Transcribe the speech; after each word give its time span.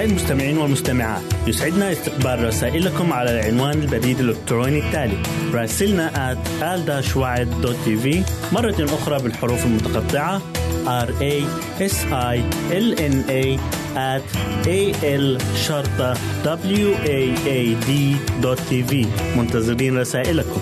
أعزائي 0.00 0.18
المستمعين 0.18 0.58
والمستمعات 0.58 1.22
يسعدنا 1.46 1.92
استقبال 1.92 2.44
رسائلكم 2.44 3.12
على 3.12 3.30
العنوان 3.30 3.82
البريد 3.82 4.20
الإلكتروني 4.20 4.78
التالي 4.78 5.22
راسلنا 5.52 6.34
at 6.34 6.38
مرة 8.52 8.84
أخرى 8.84 9.22
بالحروف 9.22 9.64
المتقطعة 9.64 10.42
r 10.86 11.08
a 11.20 11.34
s 11.80 11.96
i 12.12 12.36
l 12.70 12.88
n 13.12 13.16
a 13.28 13.44
at 14.14 14.26
a 14.66 14.80
l 15.04 15.38
شرطة 15.66 16.14
w 16.44 16.88
a 17.04 17.20
a 17.46 17.60
d 17.86 18.16
dot 18.40 18.58
tv 18.70 19.06
منتظرين 19.36 19.98
رسائلكم. 19.98 20.60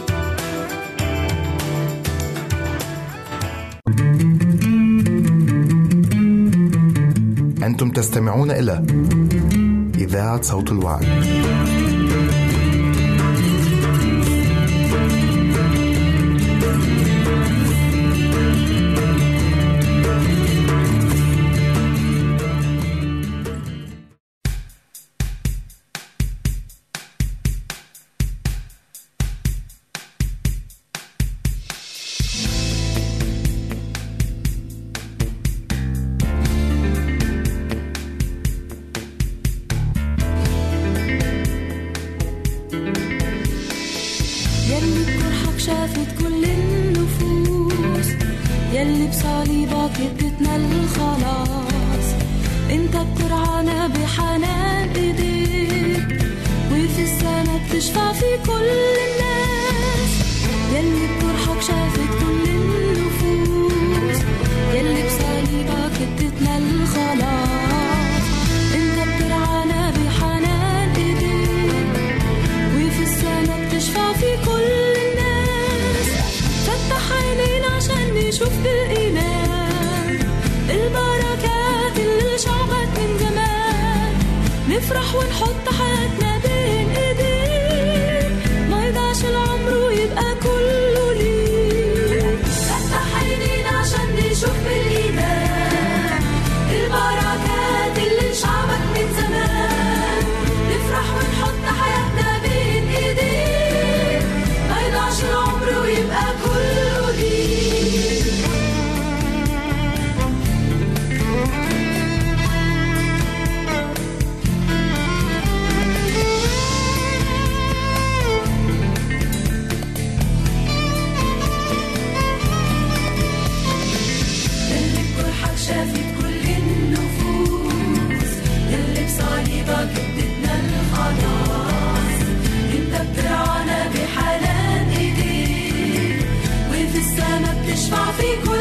أنتم 7.62 7.91
تستمعون 7.91 8.50
إلى 8.50 8.83
That's 10.09 10.48
how 10.48 10.62
to 10.62 10.73
tuluat. 10.73 11.78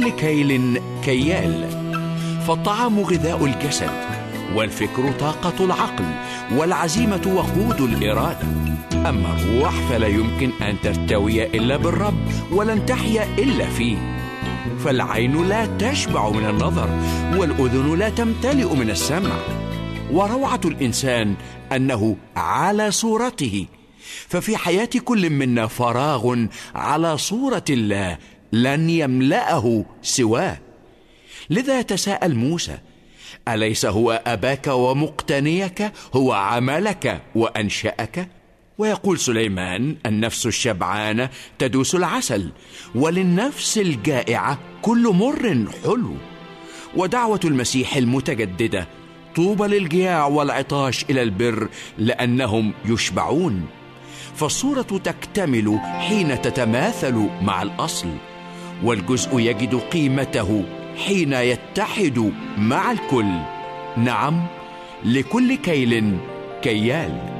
لكل 0.00 0.10
كيل 0.10 0.80
كيال. 1.04 1.68
فالطعام 2.46 3.00
غذاء 3.00 3.44
الجسد 3.44 3.90
والفكر 4.54 5.12
طاقة 5.12 5.64
العقل 5.64 6.04
والعزيمة 6.52 7.22
وقود 7.34 7.80
الإرادة. 7.80 8.48
أما 8.92 9.36
الروح 9.36 9.74
فلا 9.88 10.06
يمكن 10.06 10.50
أن 10.62 10.76
ترتوي 10.82 11.46
إلا 11.46 11.76
بالرب 11.76 12.14
ولن 12.52 12.86
تحيا 12.86 13.28
إلا 13.38 13.66
فيه. 13.66 13.96
فالعين 14.84 15.48
لا 15.48 15.66
تشبع 15.78 16.30
من 16.30 16.46
النظر 16.46 16.88
والأذن 17.36 17.98
لا 17.98 18.08
تمتلئ 18.08 18.74
من 18.74 18.90
السمع. 18.90 19.32
وروعة 20.12 20.60
الإنسان 20.64 21.34
أنه 21.72 22.16
على 22.36 22.90
صورته. 22.90 23.66
ففي 24.28 24.56
حياة 24.56 24.90
كل 25.04 25.30
منا 25.30 25.66
فراغ 25.66 26.36
على 26.74 27.18
صورة 27.18 27.64
الله 27.70 28.18
لن 28.52 28.90
يملأه 28.90 29.84
سواه. 30.02 30.58
لذا 31.50 31.80
يتساءل 31.80 32.34
موسى 32.34 32.78
أليس 33.48 33.86
هو 33.86 34.22
أباك 34.26 34.66
ومقتنيك؟ 34.66 35.92
هو 36.14 36.32
عملك 36.32 37.22
وأنشأك؟ 37.34 38.28
ويقول 38.78 39.18
سليمان 39.18 39.96
النفس 40.06 40.46
الشبعانة 40.46 41.30
تدوس 41.58 41.94
العسل 41.94 42.50
وللنفس 42.94 43.78
الجائعة 43.78 44.58
كل 44.82 45.08
مر 45.14 45.66
حلو. 45.84 46.16
ودعوة 46.96 47.40
المسيح 47.44 47.96
المتجددة 47.96 48.88
طوبى 49.36 49.64
للجياع 49.64 50.26
والعطاش 50.26 51.04
إلى 51.10 51.22
البر 51.22 51.68
لأنهم 51.98 52.72
يشبعون. 52.84 53.66
فالصورة 54.34 54.82
تكتمل 54.82 55.78
حين 55.80 56.42
تتماثل 56.42 57.28
مع 57.42 57.62
الأصل. 57.62 58.08
والجزء 58.84 59.40
يجد 59.40 59.74
قيمته 59.74 60.64
حين 61.06 61.32
يتحد 61.32 62.32
مع 62.58 62.92
الكل. 62.92 63.32
نعم 63.96 64.46
لكل 65.04 65.54
كيل 65.54 66.16
كيال. 66.62 67.39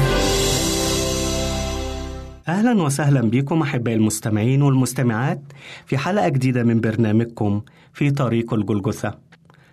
أهلا 2.47 2.83
وسهلا 2.83 3.21
بكم 3.21 3.61
أحبائي 3.61 3.97
المستمعين 3.97 4.61
والمستمعات 4.61 5.41
في 5.85 5.97
حلقة 5.97 6.27
جديدة 6.27 6.63
من 6.63 6.81
برنامجكم 6.81 7.61
في 7.93 8.11
طريق 8.11 8.53
الجلجثة. 8.53 9.17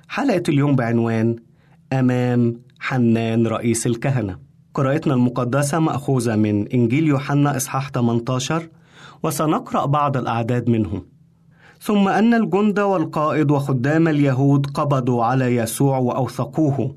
حلقة 0.09 0.43
اليوم 0.49 0.77
بعنوان 0.77 1.37
أمام 1.93 2.61
حنان 2.81 3.47
رئيس 3.47 3.87
الكهنة. 3.87 4.39
قراءتنا 4.75 5.15
المقدسة 5.15 5.79
مأخوذة 5.79 6.37
من 6.37 6.69
إنجيل 6.69 7.07
يوحنا 7.07 7.57
إصحاح 7.57 7.91
18 7.91 8.69
وسنقرأ 9.23 9.87
بعض 9.87 10.17
الأعداد 10.17 10.71
منه. 10.71 11.03
ثم 11.81 12.09
أن 12.09 12.35
الجند 12.35 12.81
والقائد 12.81 13.51
وخدام 13.51 14.09
اليهود 14.09 14.67
قبضوا 14.67 15.25
على 15.25 15.57
يسوع 15.57 15.99
وأوثقوه 15.99 16.97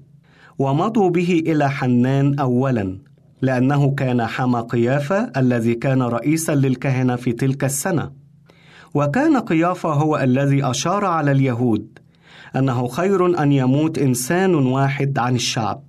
ومضوا 0.60 1.10
به 1.10 1.44
إلى 1.48 1.70
حنان 1.70 2.40
أولاً 2.40 3.11
لأنه 3.42 3.96
كان 3.96 4.26
حمى 4.26 4.60
قيافة 4.60 5.32
الذي 5.38 5.76
كان 5.76 6.02
رئيسا 6.02 6.56
للكهنة 6.56 7.16
في 7.16 7.32
تلك 7.32 7.64
السنة. 7.64 8.12
وكان 8.94 9.38
قيافة 9.38 9.94
هو 9.94 10.18
الذي 10.18 10.66
أشار 10.66 11.06
على 11.06 11.32
اليهود 11.32 12.00
أنه 12.56 12.88
خير 12.88 13.44
أن 13.44 13.52
يموت 13.52 13.98
إنسان 13.98 14.56
واحد 14.56 15.20
عن 15.20 15.36
الشعب. 15.36 15.84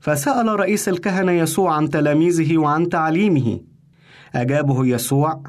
فسأل 0.00 0.60
رئيس 0.60 0.88
الكهنة 0.88 1.32
يسوع 1.32 1.74
عن 1.74 1.90
تلاميذه 1.90 2.58
وعن 2.58 2.88
تعليمه. 2.88 3.60
أجابه 4.34 4.86
يسوع 4.86 5.42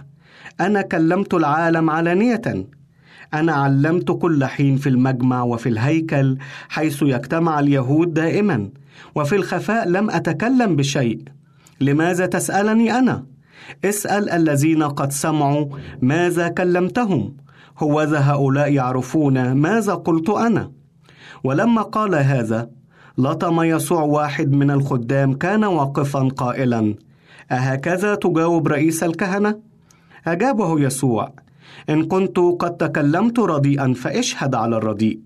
أنا 0.59 0.81
كلمت 0.81 1.33
العالم 1.33 1.89
علانية. 1.89 2.67
أنا 3.33 3.53
علمت 3.53 4.11
كل 4.11 4.45
حين 4.45 4.75
في 4.75 4.89
المجمع 4.89 5.43
وفي 5.43 5.69
الهيكل 5.69 6.37
حيث 6.69 7.01
يجتمع 7.01 7.59
اليهود 7.59 8.13
دائما 8.13 8.69
وفي 9.15 9.35
الخفاء 9.35 9.87
لم 9.87 10.09
أتكلم 10.09 10.75
بشيء. 10.75 11.38
لماذا 11.81 12.25
تسألني 12.25 12.99
أنا؟ 12.99 13.25
اسأل 13.85 14.29
الذين 14.29 14.83
قد 14.83 15.11
سمعوا 15.11 15.65
ماذا 16.01 16.47
كلمتهم 16.47 17.37
هوذا 17.77 18.19
هؤلاء 18.19 18.71
يعرفون 18.71 19.51
ماذا 19.51 19.93
قلت 19.93 20.29
أنا 20.29 20.71
ولما 21.43 21.81
قال 21.81 22.15
هذا 22.15 22.69
لطم 23.17 23.61
يسوع 23.61 24.01
واحد 24.01 24.51
من 24.51 24.71
الخدام 24.71 25.33
كان 25.33 25.63
واقفا 25.63 26.19
قائلا 26.37 26.95
أهكذا 27.51 28.15
تجاوب 28.15 28.67
رئيس 28.67 29.03
الكهنة؟ 29.03 29.59
أجابه 30.27 30.79
يسوع 30.79 31.33
إن 31.89 32.05
كنت 32.05 32.39
قد 32.39 32.77
تكلمت 32.77 33.39
رديئا 33.39 33.93
فاشهد 33.93 34.55
على 34.55 34.77
الرديء 34.77 35.19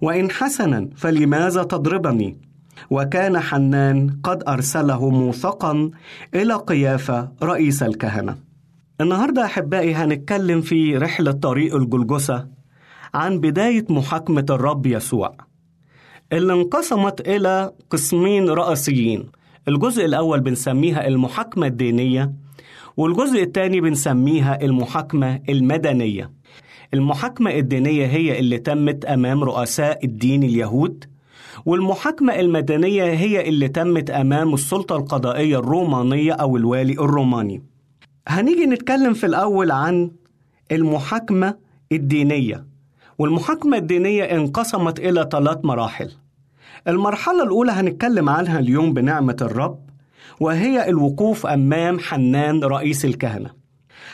وإن 0.00 0.30
حسنا 0.30 0.88
فلماذا 0.96 1.62
تضربني؟ 1.62 2.45
وكان 2.90 3.38
حنان 3.40 4.20
قد 4.22 4.42
أرسله 4.48 5.10
موثقا 5.10 5.90
إلى 6.34 6.54
قيافة 6.54 7.28
رئيس 7.42 7.82
الكهنة. 7.82 8.36
النهاردة 9.00 9.44
أحبائي 9.44 9.94
هنتكلم 9.94 10.60
في 10.60 10.96
رحلة 10.96 11.32
طريق 11.32 11.74
الجلجسة 11.74 12.46
عن 13.14 13.40
بداية 13.40 13.84
محاكمة 13.90 14.46
الرب 14.50 14.86
يسوع 14.86 15.36
اللي 16.32 16.52
انقسمت 16.52 17.20
إلى 17.28 17.72
قسمين 17.90 18.48
رئيسيين. 18.48 19.24
الجزء 19.68 20.04
الأول 20.04 20.40
بنسميها 20.40 21.06
المحاكمة 21.08 21.66
الدينية 21.66 22.32
والجزء 22.96 23.42
الثاني 23.42 23.80
بنسميها 23.80 24.62
المحاكمة 24.62 25.40
المدنية. 25.48 26.32
المحاكمة 26.94 27.50
الدينية 27.50 28.06
هي 28.06 28.38
اللي 28.38 28.58
تمت 28.58 29.04
أمام 29.04 29.44
رؤساء 29.44 30.04
الدين 30.04 30.42
اليهود 30.42 31.04
والمحاكمة 31.64 32.40
المدنية 32.40 33.04
هي 33.04 33.48
اللي 33.48 33.68
تمت 33.68 34.10
أمام 34.10 34.54
السلطة 34.54 34.96
القضائية 34.96 35.58
الرومانية 35.58 36.32
أو 36.32 36.56
الوالي 36.56 36.92
الروماني. 36.92 37.62
هنيجي 38.28 38.66
نتكلم 38.66 39.14
في 39.14 39.26
الأول 39.26 39.70
عن 39.70 40.10
المحاكمة 40.72 41.54
الدينية. 41.92 42.66
والمحاكمة 43.18 43.76
الدينية 43.76 44.24
انقسمت 44.24 44.98
إلى 44.98 45.28
ثلاث 45.32 45.58
مراحل. 45.64 46.12
المرحلة 46.88 47.42
الأولى 47.42 47.72
هنتكلم 47.72 48.28
عنها 48.28 48.58
اليوم 48.58 48.94
بنعمة 48.94 49.36
الرب 49.40 49.78
وهي 50.40 50.88
الوقوف 50.88 51.46
أمام 51.46 51.98
حنان 51.98 52.64
رئيس 52.64 53.04
الكهنة. 53.04 53.50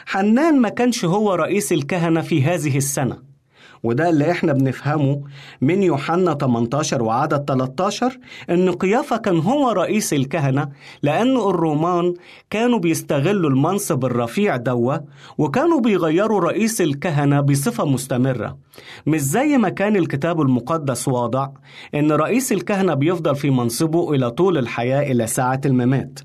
حنان 0.07 0.61
ما 0.61 0.69
كانش 0.69 1.05
هو 1.05 1.35
رئيس 1.35 1.73
الكهنة 1.73 2.21
في 2.21 2.43
هذه 2.43 2.77
السنة. 2.77 3.32
وده 3.83 4.09
اللي 4.09 4.31
إحنا 4.31 4.53
بنفهمه 4.53 5.23
من 5.61 5.83
يوحنا 5.83 6.35
18 6.35 7.03
وعدد 7.03 7.45
13 7.49 8.19
إن 8.51 8.71
قيافة 8.73 9.17
كان 9.17 9.39
هو 9.39 9.71
رئيس 9.71 10.13
الكهنة 10.13 10.69
لأن 11.03 11.37
الرومان 11.37 12.15
كانوا 12.51 12.79
بيستغلوا 12.79 13.51
المنصب 13.51 14.05
الرفيع 14.05 14.57
دوا 14.57 14.97
وكانوا 15.39 15.81
بيغيروا 15.81 16.41
رئيس 16.41 16.81
الكهنة 16.81 17.41
بصفة 17.41 17.85
مستمرة. 17.85 18.59
مش 19.07 19.21
زي 19.21 19.59
ما 19.59 19.69
كان 19.69 19.97
الكتاب 19.97 20.41
المقدس 20.41 21.09
واضع 21.09 21.49
إن 21.95 22.13
رئيس 22.13 22.53
الكهنة 22.53 22.95
بيفضل 22.95 23.37
في 23.37 23.51
منصبه 23.51 24.15
إلى 24.15 24.31
طول 24.31 24.59
الحياة 24.59 25.13
إلى 25.13 25.27
ساعة 25.27 25.61
الممات. 25.67 26.19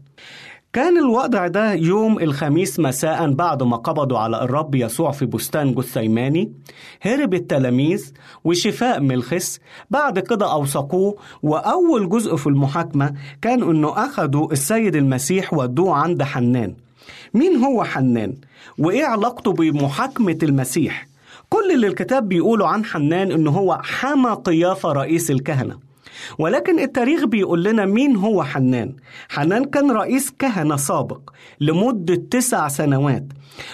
كان 0.78 0.98
الوضع 0.98 1.48
ده 1.48 1.74
يوم 1.74 2.20
الخميس 2.20 2.80
مساء 2.80 3.32
بعد 3.32 3.64
ما 3.64 3.78
قبضوا 3.78 4.18
على 4.20 4.42
الرب 4.44 4.76
يسوع 4.76 5.12
في 5.12 5.26
بستان 5.26 5.74
جثيماني 5.74 6.52
هرب 7.02 7.34
التلاميذ 7.34 8.14
وشفاء 8.44 9.00
ملخس 9.00 9.60
بعد 9.90 10.20
كده 10.20 10.52
أوثقوه 10.52 11.16
وأول 11.44 12.10
جزء 12.10 12.36
في 12.36 12.48
المحاكمة 12.48 13.14
كان 13.42 13.64
أنه 13.64 14.06
أخدوا 14.06 14.52
السيد 14.52 14.96
المسيح 14.96 15.54
ودوه 15.54 15.94
عند 15.94 16.24
حنان 16.24 16.76
مين 17.34 17.56
هو 17.56 17.84
حنان؟ 17.84 18.36
وإيه 18.78 19.06
علاقته 19.06 19.54
بمحاكمة 19.54 20.38
المسيح؟ 20.44 21.08
كل 21.50 21.72
اللي 21.74 21.88
الكتاب 21.88 22.30
بيقوله 22.30 22.68
عن 22.68 22.86
حنان 22.86 23.32
أنه 23.32 23.52
هو 23.52 23.80
حمى 23.84 24.34
قيافة 24.46 24.92
رئيس 24.92 25.32
الكهنة 25.32 25.87
ولكن 26.38 26.80
التاريخ 26.80 27.26
بيقول 27.26 27.64
لنا 27.64 27.86
مين 27.86 28.16
هو 28.16 28.44
حنان. 28.44 28.96
حنان 29.30 29.66
كان 29.66 29.92
رئيس 29.92 30.32
كهنة 30.40 30.76
سابق 30.76 31.30
لمدة 31.60 32.16
تسع 32.16 32.68
سنوات 32.68 33.26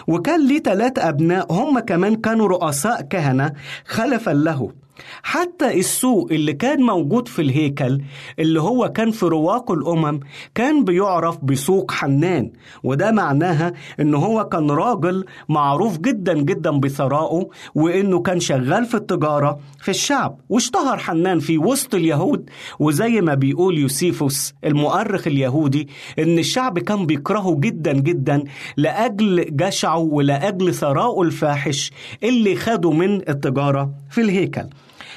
وكان 0.08 0.48
ليه 0.48 0.60
ثلاث 0.60 1.00
أبناء 1.00 1.54
هم 1.54 1.80
كمان 1.80 2.16
كانوا 2.16 2.48
رؤساء 2.48 3.02
كهنة 3.02 3.54
خلفا 3.86 4.32
له. 4.32 4.83
حتى 5.24 5.80
السوق 5.80 6.28
اللي 6.32 6.54
كان 6.54 6.82
موجود 6.82 7.28
في 7.28 7.42
الهيكل 7.42 8.02
اللي 8.40 8.62
هو 8.62 8.92
كان 8.92 9.12
في 9.12 9.26
رواق 9.26 9.72
الأمم 9.72 10.20
كان 10.56 10.84
بيعرف 10.84 11.38
بسوق 11.44 11.92
حنان. 11.92 12.52
وده 12.84 13.12
معناها 13.12 13.74
إن 14.00 14.16
هو 14.16 14.50
كان 14.50 14.72
راجل 14.72 15.26
معروف 15.50 15.98
جدا 15.98 16.34
جدا 16.34 16.72
بثرائه 16.72 17.50
وإنه 17.76 18.20
كان 18.22 18.40
شغال 18.40 18.86
في 18.86 18.96
التجارة 18.98 19.60
في 19.82 19.92
الشعب 19.92 20.40
واشتهر 20.50 20.98
حنان 20.98 21.40
في 21.40 21.58
وسط 21.58 21.96
اليهود. 21.96 22.50
وزي 22.80 23.22
ما 23.22 23.34
بيقول 23.34 23.78
يوسيفوس 23.78 24.54
المؤرخ 24.66 25.28
اليهودي 25.28 25.88
إن 26.20 26.40
الشعب 26.40 26.80
كان 26.80 27.06
بيكرهه 27.06 27.56
جدا 27.60 27.94
جدا 27.94 28.44
لأجل 28.78 29.56
جشعه 29.56 29.98
ولأجل 29.98 30.74
ثرائه 30.74 31.22
الفاحش 31.22 31.92
اللي 32.24 32.56
خده 32.56 32.92
من 32.92 33.30
التجارة 33.30 33.92
في 34.10 34.22
الهيكل. 34.22 34.66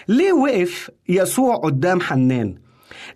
ليه 0.08 0.32
وقف 0.32 0.90
يسوع 1.08 1.56
قدام 1.56 2.00
حنان؟ 2.00 2.58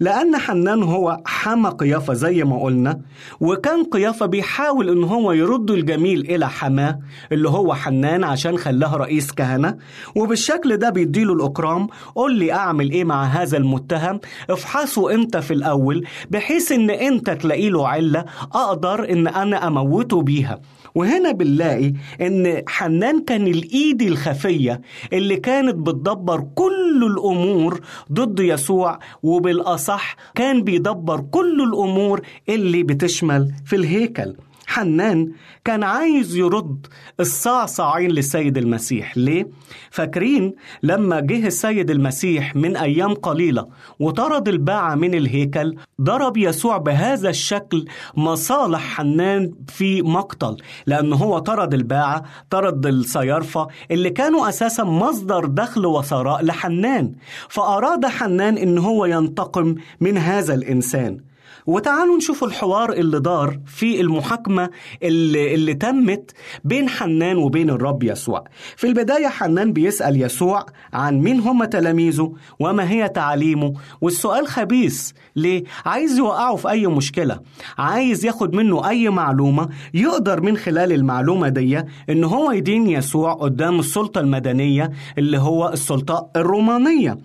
لأن 0.01 0.37
حنان 0.37 0.83
هو 0.83 1.21
حمى 1.25 1.69
قيافة 1.71 2.15
زي 2.15 2.45
ما 2.45 2.63
قلنا 2.63 3.01
وكان 3.41 3.85
قيافة 3.85 4.27
بيحاول 4.27 4.89
إن 4.91 5.05
هو 5.05 5.33
يرد 5.33 5.71
الجميل 5.71 6.21
إلى 6.21 6.49
حماه 6.49 6.99
اللي 7.33 7.49
هو 7.49 7.75
حنان 7.75 8.25
عشان 8.25 8.59
خلاه 8.59 8.97
رئيس 8.97 9.33
كهنة 9.33 9.77
وبالشكل 10.17 10.77
ده 10.77 10.91
بيديله 10.91 11.33
الإكرام 11.35 11.89
قول 12.15 12.35
لي 12.35 12.53
أعمل 12.53 12.91
إيه 12.91 13.05
مع 13.05 13.25
هذا 13.25 13.57
المتهم 13.57 14.21
افحصه 14.51 15.15
أنت 15.15 15.37
في 15.37 15.55
الأول 15.55 16.05
بحيث 16.31 16.73
إن 16.73 16.91
أنت 16.91 17.31
تلاقي 17.31 17.71
له 17.71 17.89
علة 17.89 18.25
أقدر 18.53 19.13
إن 19.13 19.27
أنا 19.29 19.67
أموته 19.67 20.23
بيها. 20.23 20.61
وهنا 20.95 21.33
بنلاقي 21.33 21.93
إن 22.21 22.63
حنان 22.69 23.25
كان 23.25 23.47
الإيد 23.47 24.03
الخفية 24.03 24.81
اللي 25.13 25.37
كانت 25.37 25.75
بتدبر 25.75 26.41
كل 26.55 26.90
الأمور 26.97 27.81
ضد 28.13 28.41
يسوع 28.41 28.99
وبالأصح 29.23 30.17
كان 30.35 30.63
بيدبر 30.63 31.21
كل 31.21 31.63
الأمور 31.69 32.21
اللي 32.49 32.83
بتشمل 32.83 33.53
في 33.67 33.77
الهيكل. 33.77 34.35
حنان 34.71 35.33
كان 35.65 35.83
عايز 35.83 36.37
يرد 36.37 36.87
الصعصعين 37.21 38.11
للسيد 38.11 38.59
المسيح. 38.59 39.17
ليه؟ 39.17 39.49
فاكرين 39.91 40.55
لما 40.83 41.21
جه 41.21 41.47
السيد 41.47 41.91
المسيح 41.91 42.57
من 42.57 42.77
أيام 42.77 43.15
قليلة 43.15 43.67
وطرد 43.99 44.49
الباعة 44.49 44.95
من 44.95 45.15
الهيكل 45.15 45.77
ضرب 46.01 46.37
يسوع 46.37 46.79
بهذا 46.79 47.29
الشكل 47.29 47.85
مصالح 48.17 48.81
حنان 48.81 49.53
في 49.69 50.03
مقتل 50.03 50.57
لأن 50.87 51.13
هو 51.13 51.39
طرد 51.39 51.75
الباعة 51.75 52.25
طرد 52.51 52.87
الصيارفة 52.87 53.67
اللي 53.91 54.11
كانوا 54.11 54.49
أساسا 54.49 54.85
مصدر 54.85 55.47
دخل 55.47 55.87
وثراء 55.87 56.45
لحنان. 56.45 57.13
فأراد 57.49 58.07
حنان 58.07 58.59
إن 58.59 58.79
هو 58.79 59.05
ينتقم 59.05 59.75
من 60.01 60.19
هذا 60.19 60.55
الإنسان. 60.55 61.30
وتعالوا 61.67 62.17
نشوف 62.17 62.45
الحوار 62.45 62.93
اللي 62.93 63.21
دار 63.21 63.59
في 63.67 64.01
المحاكمة 64.01 64.71
اللي, 65.03 65.55
اللي 65.55 65.75
تمت 65.75 66.31
بين 66.65 66.89
حنان 66.89 67.37
وبين 67.37 67.71
الرب 67.71 68.03
يسوع 68.03 68.45
في 68.77 68.87
البداية 68.87 69.27
حنان 69.29 69.73
بيسأل 69.73 70.23
يسوع 70.23 70.67
عن 70.93 71.19
مين 71.19 71.41
هم 71.41 71.65
تلاميذه 71.65 72.33
وما 72.61 72.91
هي 72.91 73.09
تعاليمه 73.09 73.73
والسؤال 74.01 74.47
خبيث 74.47 75.11
ليه؟ 75.37 75.65
عايز 75.87 76.19
يوقعه 76.19 76.57
في 76.57 76.71
أي 76.71 76.87
مشكلة 76.87 77.41
عايز 77.79 78.25
ياخد 78.27 78.55
منه 78.55 78.89
أي 78.89 79.09
معلومة 79.09 79.69
يقدر 79.95 80.41
من 80.41 80.57
خلال 80.57 80.93
المعلومة 80.93 81.49
دي 81.49 81.83
إن 82.11 82.25
هو 82.25 82.53
يدين 82.53 82.87
يسوع 82.87 83.33
قدام 83.33 83.79
السلطة 83.79 84.21
المدنية 84.21 84.91
اللي 85.19 85.39
هو 85.39 85.69
السلطة 85.69 86.29
الرومانية 86.37 87.19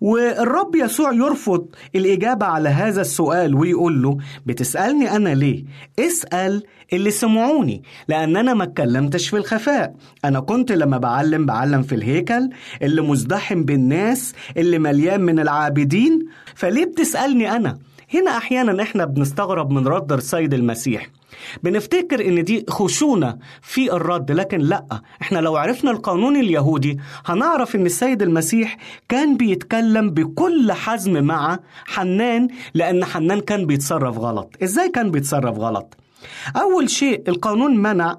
والرب 0.00 0.74
يسوع 0.74 1.12
يرفض 1.12 1.66
الإجابة 1.94 2.46
على 2.46 2.68
هذا 2.68 3.00
السؤال 3.00 3.54
ويقول 3.54 4.02
له 4.02 4.18
بتسألني 4.46 5.16
أنا 5.16 5.28
ليه؟ 5.34 5.64
اسأل 5.98 6.62
اللي 6.92 7.10
سمعوني 7.10 7.82
لأن 8.08 8.36
أنا 8.36 8.54
ما 8.54 8.64
اتكلمتش 8.64 9.28
في 9.28 9.36
الخفاء 9.36 9.94
أنا 10.24 10.40
كنت 10.40 10.72
لما 10.72 10.98
بعلم 10.98 11.46
بعلم 11.46 11.82
في 11.82 11.94
الهيكل 11.94 12.50
اللي 12.82 13.02
مزدحم 13.02 13.62
بالناس 13.64 14.34
اللي 14.56 14.78
مليان 14.78 15.20
من 15.20 15.40
العابدين 15.40 16.26
فليه 16.54 16.84
بتسألني 16.84 17.56
أنا؟ 17.56 17.78
هنا 18.14 18.36
أحيانا 18.36 18.82
إحنا 18.82 19.04
بنستغرب 19.04 19.70
من 19.70 19.86
رد 19.88 20.12
السيد 20.12 20.54
المسيح 20.54 21.06
بنفتكر 21.62 22.28
إن 22.28 22.44
دي 22.44 22.64
خشونة 22.70 23.38
في 23.62 23.92
الرد 23.92 24.30
لكن 24.32 24.58
لأ. 24.58 24.84
إحنا 25.22 25.38
لو 25.38 25.56
عرفنا 25.56 25.90
القانون 25.90 26.36
اليهودي 26.36 26.98
هنعرف 27.26 27.76
إن 27.76 27.86
السيد 27.86 28.22
المسيح 28.22 28.76
كان 29.08 29.36
بيتكلم 29.36 30.10
بكل 30.10 30.72
حزم 30.72 31.24
مع 31.24 31.58
حنان 31.86 32.48
لأن 32.74 33.04
حنان 33.04 33.40
كان 33.40 33.66
بيتصرف 33.66 34.18
غلط. 34.18 34.56
إزاي 34.62 34.88
كان 34.88 35.10
بيتصرف 35.10 35.58
غلط؟ 35.58 35.96
أول 36.56 36.90
شيء 36.90 37.22
القانون 37.28 37.76
منع 37.76 38.16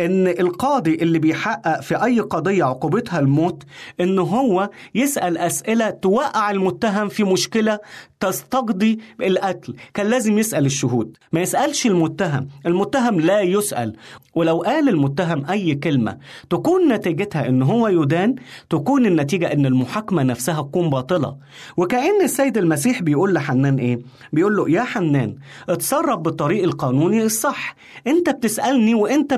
إن 0.00 0.28
القاضي 0.28 0.94
اللي 0.94 1.18
بيحقق 1.18 1.80
في 1.80 2.04
أي 2.04 2.20
قضية 2.20 2.64
عقوبتها 2.64 3.18
الموت 3.20 3.62
إن 4.00 4.18
هو 4.18 4.70
يسأل 4.94 5.38
أسئلة 5.38 5.90
توقع 5.90 6.50
المتهم 6.50 7.08
في 7.08 7.24
مشكلة 7.24 7.78
تستقضي 8.20 8.98
القتل. 9.22 9.74
كان 9.94 10.06
لازم 10.06 10.38
يسأل 10.38 10.66
الشهود. 10.66 11.16
ما 11.32 11.40
يسألش 11.40 11.86
المتهم. 11.86 12.48
المتهم 12.66 13.20
لا 13.20 13.40
يسأل. 13.40 13.96
ولو 14.34 14.62
قال 14.62 14.88
المتهم 14.88 15.46
أي 15.50 15.74
كلمة 15.74 16.18
تكون 16.50 16.92
نتيجتها 16.92 17.48
إن 17.48 17.62
هو 17.62 17.88
يدان 17.88 18.34
تكون 18.70 19.06
النتيجة 19.06 19.52
إن 19.52 19.66
المحاكمة 19.66 20.22
نفسها 20.22 20.62
تكون 20.62 20.90
باطلة. 20.90 21.36
وكأن 21.76 22.22
السيد 22.22 22.58
المسيح 22.58 23.02
بيقول 23.02 23.34
لحنان 23.34 23.78
إيه؟ 23.78 23.98
بيقول 24.32 24.56
له 24.56 24.70
يا 24.70 24.82
حنان 24.82 25.34
اتصرف 25.68 26.18
بالطريق 26.18 26.62
القانوني 26.64 27.22
الصح. 27.22 27.74
أنت 28.06 28.30
بتسألني 28.30 28.94
وأنت 28.94 29.34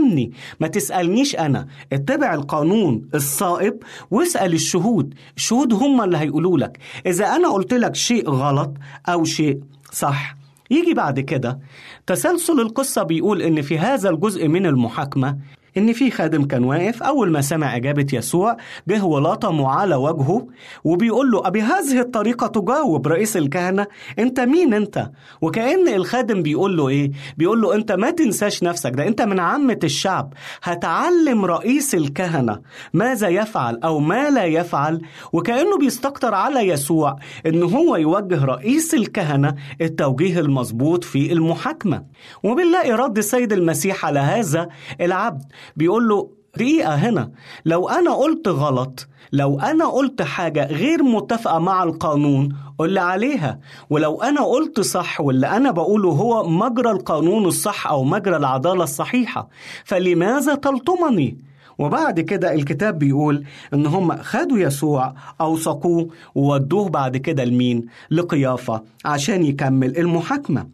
بتتهمني 0.00 0.32
ما 0.60 0.66
تسألنيش 0.68 1.36
أنا. 1.36 1.66
اتبع 1.92 2.34
القانون 2.34 3.08
الصائب 3.14 3.82
واسأل 4.10 4.54
الشهود. 4.54 5.14
الشهود 5.36 5.72
هم 5.72 6.02
اللي 6.02 6.18
هيقولوا 6.18 6.58
لك. 6.58 6.78
إذا 7.06 7.26
أنا 7.26 7.48
قلت 7.48 7.74
لك 7.74 7.94
شيء 7.94 8.30
غلط 8.30 8.74
أو 9.08 9.24
شيء 9.24 9.60
صح 9.92 10.36
يجي 10.70 10.94
بعد 10.94 11.20
كده. 11.20 11.58
تسلسل 12.06 12.60
القصة 12.60 13.02
بيقول 13.02 13.42
إن 13.42 13.62
في 13.62 13.78
هذا 13.78 14.10
الجزء 14.10 14.48
من 14.48 14.66
المحاكمة 14.66 15.38
إن 15.76 15.92
في 15.92 16.10
خادم 16.10 16.44
كان 16.44 16.64
واقف 16.64 17.02
أول 17.02 17.30
ما 17.30 17.40
سمع 17.40 17.76
إجابة 17.76 18.06
يسوع 18.12 18.56
جه 18.88 19.04
ولطمه 19.04 19.68
على 19.70 19.94
وجهه 19.94 20.46
وبيقول 20.84 21.30
له 21.30 21.46
أبي 21.46 21.62
هذه 21.62 22.00
الطريقة 22.00 22.46
تجاوب 22.46 23.06
رئيس 23.08 23.36
الكهنة؟ 23.36 23.86
أنت 24.18 24.40
مين 24.40 24.74
أنت؟ 24.74 25.10
وكأن 25.40 25.88
الخادم 25.88 26.42
بيقول 26.42 26.76
له 26.76 26.88
إيه؟ 26.88 27.10
بيقول 27.38 27.60
له 27.62 27.74
أنت 27.74 27.92
ما 27.92 28.10
تنساش 28.10 28.62
نفسك 28.62 28.90
ده 28.90 29.06
أنت 29.08 29.22
من 29.22 29.40
عامة 29.40 29.78
الشعب. 29.84 30.32
هتعلم 30.62 31.44
رئيس 31.44 31.94
الكهنة 31.94 32.60
ماذا 32.92 33.28
يفعل 33.28 33.80
أو 33.84 33.98
ما 34.00 34.30
لا 34.30 34.44
يفعل. 34.44 35.00
وكأنه 35.32 35.78
بيستكتر 35.78 36.34
على 36.34 36.60
يسوع 36.60 37.16
إن 37.46 37.62
هو 37.62 37.96
يوجه 37.96 38.44
رئيس 38.44 38.94
الكهنة 38.94 39.54
التوجيه 39.80 40.40
المظبوط 40.40 41.04
في 41.04 41.32
المحاكمة. 41.32 42.02
وبنلاقي 42.42 42.92
رد 42.92 43.18
السيد 43.18 43.52
المسيح 43.52 44.06
على 44.06 44.20
هذا 44.20 44.68
العبد. 45.00 45.42
بيقول 45.76 46.08
له 46.08 46.30
دقيقة 46.56 46.94
هنا 46.94 47.30
لو 47.64 47.88
أنا 47.88 48.14
قلت 48.14 48.48
غلط 48.48 49.06
لو 49.32 49.60
أنا 49.60 49.86
قلت 49.86 50.22
حاجة 50.22 50.66
غير 50.66 51.02
متفقة 51.02 51.58
مع 51.58 51.82
القانون 51.82 52.56
قل 52.78 52.90
لي 52.92 53.00
عليها. 53.00 53.60
ولو 53.90 54.22
أنا 54.22 54.40
قلت 54.40 54.80
صح 54.80 55.20
واللي 55.20 55.46
أنا 55.46 55.70
بقوله 55.70 56.08
هو 56.08 56.48
مجرى 56.48 56.90
القانون 56.90 57.44
الصح 57.46 57.86
أو 57.86 58.04
مجرى 58.04 58.36
العدالة 58.36 58.84
الصحيحة 58.84 59.48
فلماذا 59.84 60.54
تلطمني؟ 60.54 61.38
وبعد 61.78 62.20
كده 62.20 62.54
الكتاب 62.54 62.98
بيقول 62.98 63.44
إن 63.74 63.86
هم 63.86 64.16
خدوا 64.16 64.58
يسوع 64.58 65.14
أوثقوه 65.40 66.08
وودوه 66.34 66.88
بعد 66.88 67.16
كده 67.16 67.44
لمين؟ 67.44 67.86
لقيافة 68.10 68.82
عشان 69.04 69.44
يكمل 69.44 69.98
المحاكمة. 69.98 70.66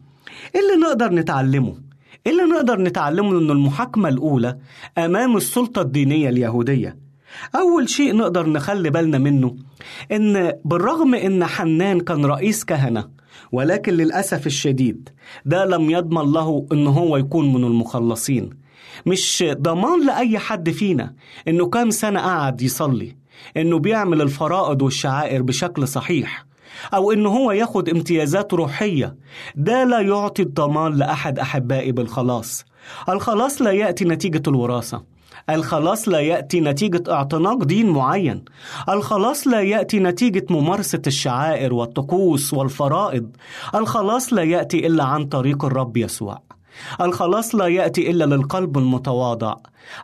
إيه 0.55 0.61
اللي 0.61 0.87
نقدر 0.87 1.13
نتعلمه؟ 1.13 1.86
اللي 2.27 2.43
نقدر 2.43 2.81
نتعلمه 2.81 3.31
ان 3.39 3.51
المحاكمة 3.51 4.09
الأولى 4.09 4.57
أمام 4.97 5.37
السلطة 5.37 5.81
الدينية 5.81 6.29
اليهودية. 6.29 6.97
أول 7.55 7.89
شيء 7.89 8.15
نقدر 8.15 8.49
نخلي 8.49 8.89
بالنا 8.89 9.17
منه 9.17 9.55
إن 10.11 10.53
بالرغم 10.65 11.15
إن 11.15 11.45
حنان 11.45 11.99
كان 11.99 12.25
رئيس 12.25 12.65
كهنة 12.65 13.09
ولكن 13.51 13.93
للأسف 13.93 14.47
الشديد 14.47 15.09
ده 15.45 15.65
لم 15.65 15.89
يضمن 15.89 16.31
له 16.31 16.65
إن 16.71 16.87
هو 16.87 17.17
يكون 17.17 17.53
من 17.53 17.63
المخلصين. 17.63 18.49
مش 19.05 19.43
ضمان 19.51 20.05
لأي 20.05 20.39
حد 20.39 20.69
فينا 20.69 21.13
إنه 21.47 21.65
كام 21.69 21.89
سنة 21.89 22.19
قعد 22.19 22.61
يصلي 22.61 23.15
إنه 23.57 23.79
بيعمل 23.79 24.21
الفرائض 24.21 24.81
والشعائر 24.81 25.41
بشكل 25.41 25.87
صحيح. 25.87 26.46
أو 26.93 27.11
إنه 27.11 27.29
هو 27.29 27.51
ياخد 27.51 27.89
امتيازات 27.89 28.53
روحية 28.53 29.15
ده 29.55 29.83
لا 29.83 29.99
يعطي 29.99 30.41
الضمان 30.41 30.93
لأحد 30.93 31.39
أحبائي 31.39 31.91
بالخلاص. 31.91 32.65
الخلاص 33.09 33.61
لا 33.61 33.71
يأتي 33.71 34.05
نتيجة 34.05 34.41
الوراثة. 34.47 35.03
الخلاص 35.49 36.09
لا 36.09 36.19
يأتي 36.19 36.59
نتيجة 36.59 37.03
اعتناق 37.13 37.63
دين 37.63 37.89
معين. 37.89 38.45
الخلاص 38.89 39.47
لا 39.47 39.61
يأتي 39.61 39.99
نتيجة 39.99 40.45
ممارسة 40.49 41.01
الشعائر 41.07 41.73
والطقوس 41.73 42.53
والفرائض. 42.53 43.29
الخلاص 43.75 44.33
لا 44.33 44.43
يأتي 44.43 44.87
إلا 44.87 45.03
عن 45.03 45.25
طريق 45.25 45.65
الرب 45.65 45.97
يسوع. 45.97 46.41
الخلاص 47.01 47.55
لا 47.55 47.67
يأتي 47.67 48.11
إلا 48.11 48.25
للقلب 48.25 48.77
المتواضع. 48.77 49.55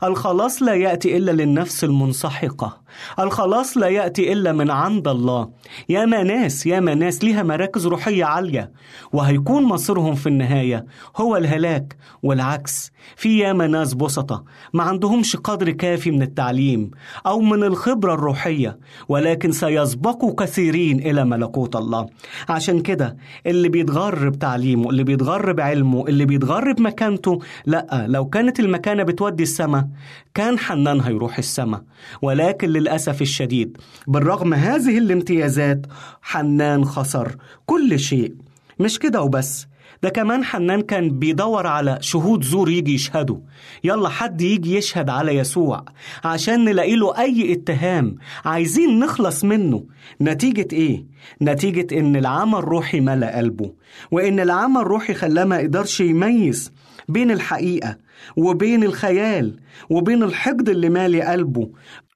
الخلاص 0.04 0.64
لا 0.64 0.74
يأتي 0.74 1.18
إلا 1.18 1.32
للنفس 1.32 1.84
المنسحقة. 1.84 2.82
الخلاص 3.20 3.78
لا 3.78 3.88
يأتي 3.88 4.34
إلا 4.34 4.52
من 4.52 4.72
عند 4.72 5.08
الله. 5.08 5.50
يا 5.90 6.06
ناس 6.06 6.66
يا 6.66 6.80
ناس 6.80 7.24
ليها 7.24 7.44
مراكز 7.44 7.88
روحية 7.88 8.26
عالية. 8.26 8.72
وهيكون 9.14 9.64
مصيرهم 9.64 10.16
في 10.16 10.28
النهاية 10.28 10.86
هو 11.18 11.38
الهلاك 11.38 11.98
والعكس. 12.24 12.92
في 13.16 13.40
ياما 13.40 13.68
ناس 13.68 13.94
بسطة 13.94 14.44
ما 14.74 14.84
عندهمش 14.84 15.36
قدر 15.36 15.70
كافي 15.72 16.12
من 16.12 16.22
التعليم 16.22 16.92
أو 17.26 17.40
من 17.40 17.64
الخبرة 17.64 18.14
الروحية 18.14 18.80
ولكن 19.10 19.52
سيسبقوا 19.52 20.36
كثيرين 20.36 21.00
إلى 21.00 21.26
ملكوت 21.26 21.76
الله. 21.76 22.06
عشان 22.50 22.80
كده 22.80 23.18
اللي 23.46 23.70
بيتغر 23.70 24.30
بتعليمه 24.30 24.90
اللي 24.90 25.04
بيتغر 25.04 25.52
بعلمه 25.52 26.08
اللي 26.08 26.26
بيتغر 26.26 26.72
بمكانته 26.74 27.40
لأ 27.66 28.06
لو 28.10 28.26
كانت 28.26 28.60
المكانة 28.60 29.04
بتودي 29.04 29.44
السماء. 29.76 29.88
كان 30.34 30.60
حنان 30.60 31.02
هيروح 31.02 31.38
السماء. 31.38 31.84
ولكن 32.22 32.70
للأسف 32.70 33.22
الشديد 33.22 33.78
بالرغم 34.08 34.54
هذه 34.54 34.98
الامتيازات 34.98 35.86
حنان 36.22 36.86
خسر 36.86 37.36
كل 37.66 38.00
شيء. 38.00 38.34
مش 38.80 39.00
كده 39.00 39.22
وبس. 39.22 39.68
ده 40.04 40.10
كمان 40.10 40.44
حنان 40.44 40.82
كان 40.82 41.20
بيدور 41.20 41.68
على 41.68 41.98
شهود 42.02 42.44
زور 42.44 42.70
يجي 42.70 42.94
يشهدوا. 42.94 43.38
يلا 43.84 44.10
حد 44.10 44.42
يجي 44.42 44.76
يشهد 44.76 45.10
على 45.10 45.36
يسوع 45.36 45.86
عشان 46.24 46.66
نلاقي 46.66 46.96
له 46.96 47.18
أي 47.18 47.54
اتهام. 47.54 48.16
عايزين 48.46 49.00
نخلص 49.00 49.44
منه. 49.44 49.84
نتيجة 50.22 50.68
إيه؟ 50.74 51.06
نتيجة 51.42 52.00
إن 52.00 52.16
العمى 52.16 52.58
الروحي 52.58 53.00
ملأ 53.00 53.38
قلبه. 53.38 53.74
وإن 54.12 54.40
العمى 54.40 54.82
الروحي 54.82 55.14
خلاه 55.14 55.44
ما 55.46 55.58
يقدرش 55.60 56.02
يميز. 56.02 56.72
بين 57.08 57.32
الحقيقة 57.32 57.98
وبين 58.38 58.84
الخيال 58.84 59.60
وبين 59.90 60.24
الحقد 60.24 60.70
اللي 60.70 60.90
مالي 60.90 61.22
قلبه 61.22 61.70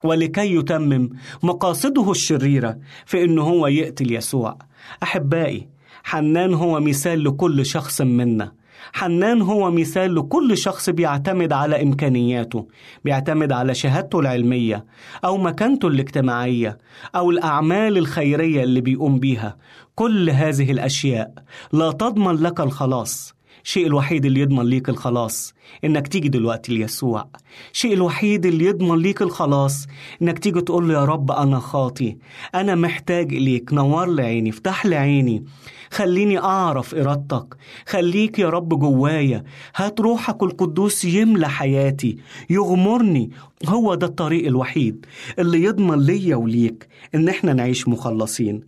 ولكي 0.03 0.55
يتمم 0.55 1.09
مقاصده 1.43 2.11
الشريرة 2.11 2.77
في 3.05 3.23
إنه 3.23 3.41
هو 3.41 3.67
يقتل 3.67 4.11
يسوع. 4.11 4.57
أحبائي 5.03 5.67
حنان 6.03 6.53
هو 6.53 6.79
مثال 6.79 7.23
لكل 7.23 7.65
شخص 7.65 8.01
منا. 8.01 8.51
حنان 8.93 9.41
هو 9.41 9.71
مثال 9.71 10.15
لكل 10.15 10.57
شخص 10.57 10.89
بيعتمد 10.89 11.53
على 11.53 11.83
إمكانياته 11.83 12.67
بيعتمد 13.05 13.51
على 13.51 13.75
شهادته 13.75 14.19
العلمية 14.19 14.85
أو 15.25 15.37
مكانته 15.37 15.87
الاجتماعية 15.87 16.77
أو 17.15 17.31
الأعمال 17.31 17.97
الخيرية 17.97 18.63
اللي 18.63 18.81
بيقوم 18.81 19.19
بيها. 19.19 19.57
كل 19.95 20.29
هذه 20.29 20.71
الأشياء 20.71 21.33
لا 21.73 21.91
تضمن 21.91 22.35
لك 22.35 22.59
الخلاص. 22.59 23.36
الشيء 23.67 23.87
الوحيد 23.87 24.25
اللي 24.25 24.39
يضمن 24.39 24.65
ليك 24.65 24.89
الخلاص 24.89 25.53
إنك 25.85 26.07
تيجي 26.07 26.29
دلوقتي 26.29 26.73
ليسوع. 26.73 27.29
الشيء 27.73 27.93
الوحيد 27.93 28.45
اللي 28.45 28.65
يضمن 28.65 28.97
ليك 28.99 29.21
الخلاص 29.21 29.87
إنك 30.21 30.39
تيجي 30.39 30.61
تقول 30.61 30.87
له 30.87 30.93
يا 30.93 31.05
رب 31.05 31.31
أنا 31.31 31.59
خاطي. 31.59 32.17
أنا 32.55 32.75
محتاج 32.75 33.33
إليك. 33.33 33.73
نور 33.73 34.09
لي 34.09 34.23
عيني. 34.23 34.49
افتح 34.49 34.85
لي 34.85 34.95
عيني. 34.95 35.43
خليني 35.91 36.39
أعرف 36.39 36.95
إرادتك. 36.95 37.57
خليك 37.87 38.39
يا 38.39 38.49
رب 38.49 38.79
جوايا. 38.79 39.43
هات 39.75 40.01
روحك 40.01 40.43
القدوس 40.43 41.05
يملى 41.05 41.49
حياتي. 41.49 42.17
يغمرني. 42.49 43.31
هو 43.65 43.95
ده 43.95 44.07
الطريق 44.07 44.47
الوحيد 44.47 45.05
اللي 45.39 45.63
يضمن 45.63 45.99
ليا 45.99 46.35
وليك 46.35 46.87
إن 47.15 47.29
إحنا 47.29 47.53
نعيش 47.53 47.87
مخلصين. 47.87 48.61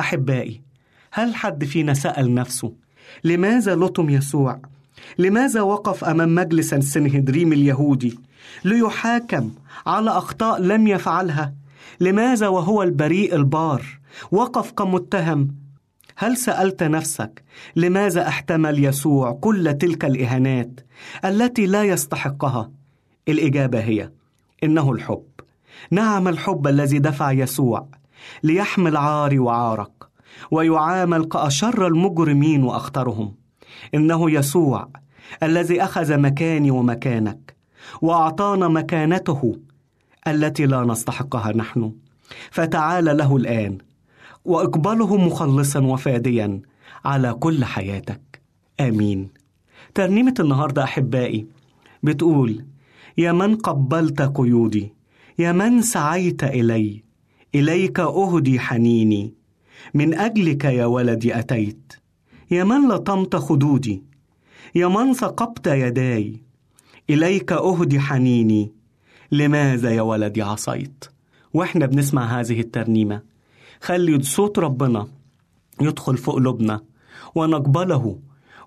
أحبائي 0.00 0.62
هل 1.12 1.34
حد 1.34 1.64
فينا 1.64 1.94
سأل 1.94 2.34
نفسه 2.34 2.81
لماذا 3.24 3.74
لطم 3.74 4.10
يسوع؟ 4.10 4.60
لماذا 5.18 5.60
وقف 5.60 6.04
أمام 6.04 6.34
مجلس 6.34 6.74
السنهدريم 6.74 7.52
اليهودي 7.52 8.18
ليحاكم 8.64 9.50
على 9.86 10.10
أخطاء 10.10 10.60
لم 10.60 10.86
يفعلها؟ 10.86 11.54
لماذا 12.00 12.48
وهو 12.48 12.82
البريء 12.82 13.34
البار 13.34 13.86
وقف 14.30 14.70
كمتهم؟ 14.72 15.54
هل 16.16 16.36
سألت 16.36 16.82
نفسك 16.82 17.42
لماذا 17.76 18.28
احتمل 18.28 18.84
يسوع 18.84 19.32
كل 19.32 19.74
تلك 19.78 20.04
الإهانات 20.04 20.80
التي 21.24 21.66
لا 21.66 21.82
يستحقها؟ 21.82 22.70
الإجابة 23.28 23.80
هي 23.80 24.10
إنه 24.64 24.92
الحب 24.92 25.24
نعم 25.90 26.28
الحب 26.28 26.66
الذي 26.66 26.98
دفع 26.98 27.32
يسوع 27.32 27.88
ليحمل 28.42 28.96
عاري 28.96 29.38
وعارك 29.38 30.01
ويعامل 30.50 31.24
كأشر 31.24 31.86
المجرمين 31.86 32.64
وأخطرهم. 32.64 33.34
إنه 33.94 34.30
يسوع 34.30 34.88
الذي 35.42 35.82
أخذ 35.84 36.18
مكاني 36.18 36.70
ومكانك 36.70 37.56
وأعطانا 38.02 38.68
مكانته 38.68 39.56
التي 40.26 40.66
لا 40.66 40.84
نستحقها 40.84 41.52
نحن. 41.56 41.92
فتعال 42.50 43.04
له 43.04 43.36
الآن 43.36 43.78
وإقبله 44.44 45.16
مخلصا 45.16 45.80
وفاديا 45.80 46.60
على 47.04 47.34
كل 47.34 47.64
حياتك. 47.64 48.42
آمين. 48.80 49.28
ترنيمة 49.94 50.34
النهاردة 50.40 50.84
أحبائي 50.84 51.46
بتقول 52.02 52.64
يا 53.18 53.32
من 53.32 53.56
قبلت 53.56 54.22
قيودي 54.22 54.92
يا 55.38 55.52
من 55.52 55.82
سعيت 55.82 56.44
إلي 56.44 57.02
إليك 57.54 58.00
أهدي 58.00 58.60
حنيني 58.60 59.34
من 59.94 60.14
أجلك 60.14 60.64
يا 60.64 60.86
ولدي 60.86 61.38
أتيت. 61.38 61.92
يا 62.50 62.64
من 62.64 62.88
لطمت 62.88 63.36
خدودي. 63.36 64.02
يا 64.74 64.86
من 64.86 65.14
ثقبت 65.14 65.66
يداي. 65.66 66.42
إليك 67.10 67.52
أهدي 67.52 68.00
حنيني. 68.00 68.72
لماذا 69.32 69.90
يا 69.90 70.02
ولدي 70.02 70.42
عصيت؟ 70.42 71.04
وإحنا 71.54 71.86
بنسمع 71.86 72.40
هذه 72.40 72.60
الترنيمة. 72.60 73.22
خلي 73.80 74.22
صوت 74.22 74.58
ربنا 74.58 75.08
يدخل 75.80 76.16
في 76.16 76.30
قلوبنا 76.30 76.80
ونقبله 77.34 78.18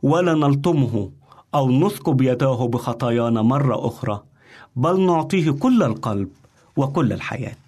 ولا 0.04 0.34
نلطمه 0.34 1.12
أو 1.56 1.72
نثقب 1.72 2.22
يداه 2.22 2.68
بخطايانا 2.68 3.42
مرة 3.42 3.88
أخرى 3.88 4.24
بل 4.76 5.06
نعطيه 5.06 5.52
كل 5.52 5.84
القلب 5.84 6.30
وكل 6.78 7.14
الحياة. 7.14 7.66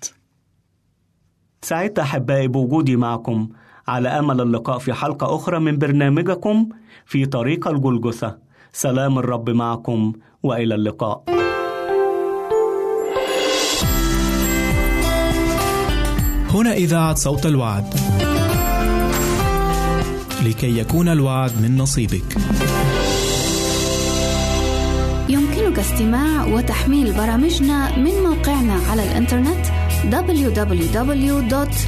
سعدت 1.61 1.99
أحبائي 1.99 2.47
بوجودي 2.47 2.95
معكم 2.95 3.49
على 3.87 4.09
أمل 4.09 4.41
اللقاء 4.41 4.77
في 4.77 4.93
حلقة 4.93 5.35
أخرى 5.35 5.59
من 5.59 5.77
برنامجكم 5.77 6.69
في 7.05 7.25
طريق 7.25 7.67
الجلجثة 7.67 8.37
سلام 8.73 9.19
الرب 9.19 9.49
معكم 9.49 10.13
وإلى 10.43 10.75
اللقاء 10.75 11.23
هنا 16.49 16.73
إذاعة 16.73 17.15
صوت 17.15 17.45
الوعد. 17.45 17.93
لكي 20.45 20.77
يكون 20.79 21.09
الوعد 21.09 21.51
من 21.61 21.77
نصيبك. 21.77 22.37
يمكنك 25.29 25.79
استماع 25.79 26.45
وتحميل 26.45 27.13
برامجنا 27.13 27.97
من 27.97 28.11
موقعنا 28.23 28.79
على 28.91 29.03
الإنترنت 29.03 29.65
www.awr.org 30.03 31.88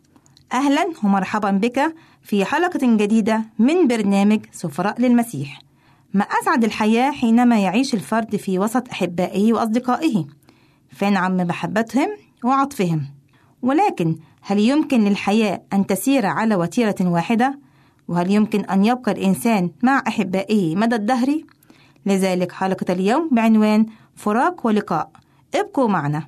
أهلا 0.53 0.91
ومرحبا 1.03 1.51
بك 1.51 1.95
في 2.21 2.45
حلقة 2.45 2.79
جديدة 2.97 3.43
من 3.59 3.87
برنامج 3.87 4.39
سفراء 4.51 5.01
للمسيح. 5.01 5.61
ما 6.13 6.23
أسعد 6.23 6.63
الحياة 6.63 7.11
حينما 7.11 7.59
يعيش 7.59 7.93
الفرد 7.93 8.35
في 8.35 8.59
وسط 8.59 8.89
أحبائه 8.89 9.53
وأصدقائه، 9.53 10.25
فينعم 10.89 11.37
بمحبتهم 11.37 12.09
وعطفهم. 12.43 13.05
ولكن 13.61 14.17
هل 14.41 14.59
يمكن 14.59 15.03
للحياة 15.03 15.61
أن 15.73 15.87
تسير 15.87 16.25
على 16.25 16.55
وتيرة 16.55 16.95
واحدة؟ 17.01 17.59
وهل 18.07 18.31
يمكن 18.31 18.65
أن 18.65 18.85
يبقى 18.85 19.11
الإنسان 19.11 19.71
مع 19.83 20.03
أحبائه 20.07 20.75
مدى 20.75 20.95
الدهر؟ 20.95 21.41
لذلك 22.05 22.51
حلقة 22.51 22.93
اليوم 22.93 23.29
بعنوان 23.31 23.85
فراق 24.15 24.65
ولقاء 24.65 25.11
ابقوا 25.55 25.87
معنا 25.87 26.27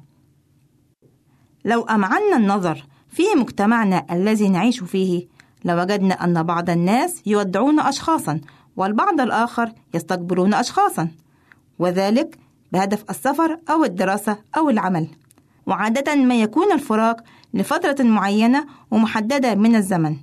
لو 1.65 1.81
أمعنا 1.81 2.37
النظر 2.37 2.83
في 3.13 3.23
مجتمعنا 3.35 4.05
الذي 4.11 4.49
نعيش 4.49 4.83
فيه. 4.83 5.27
لوجدنا 5.65 6.23
أن 6.23 6.43
بعض 6.43 6.69
الناس 6.69 7.21
يودعون 7.25 7.79
أشخاصا 7.79 8.41
والبعض 8.77 9.21
الآخر 9.21 9.71
يستقبلون 9.93 10.53
أشخاصا. 10.53 11.07
وذلك 11.79 12.37
بهدف 12.71 13.03
السفر 13.09 13.57
أو 13.69 13.83
الدراسة 13.83 14.37
أو 14.57 14.69
العمل. 14.69 15.07
وعادة 15.65 16.15
ما 16.15 16.41
يكون 16.41 16.71
الفراق 16.71 17.23
لفترة 17.53 18.03
معينة 18.03 18.65
ومحددة 18.91 19.55
من 19.55 19.75
الزمن. 19.75 20.15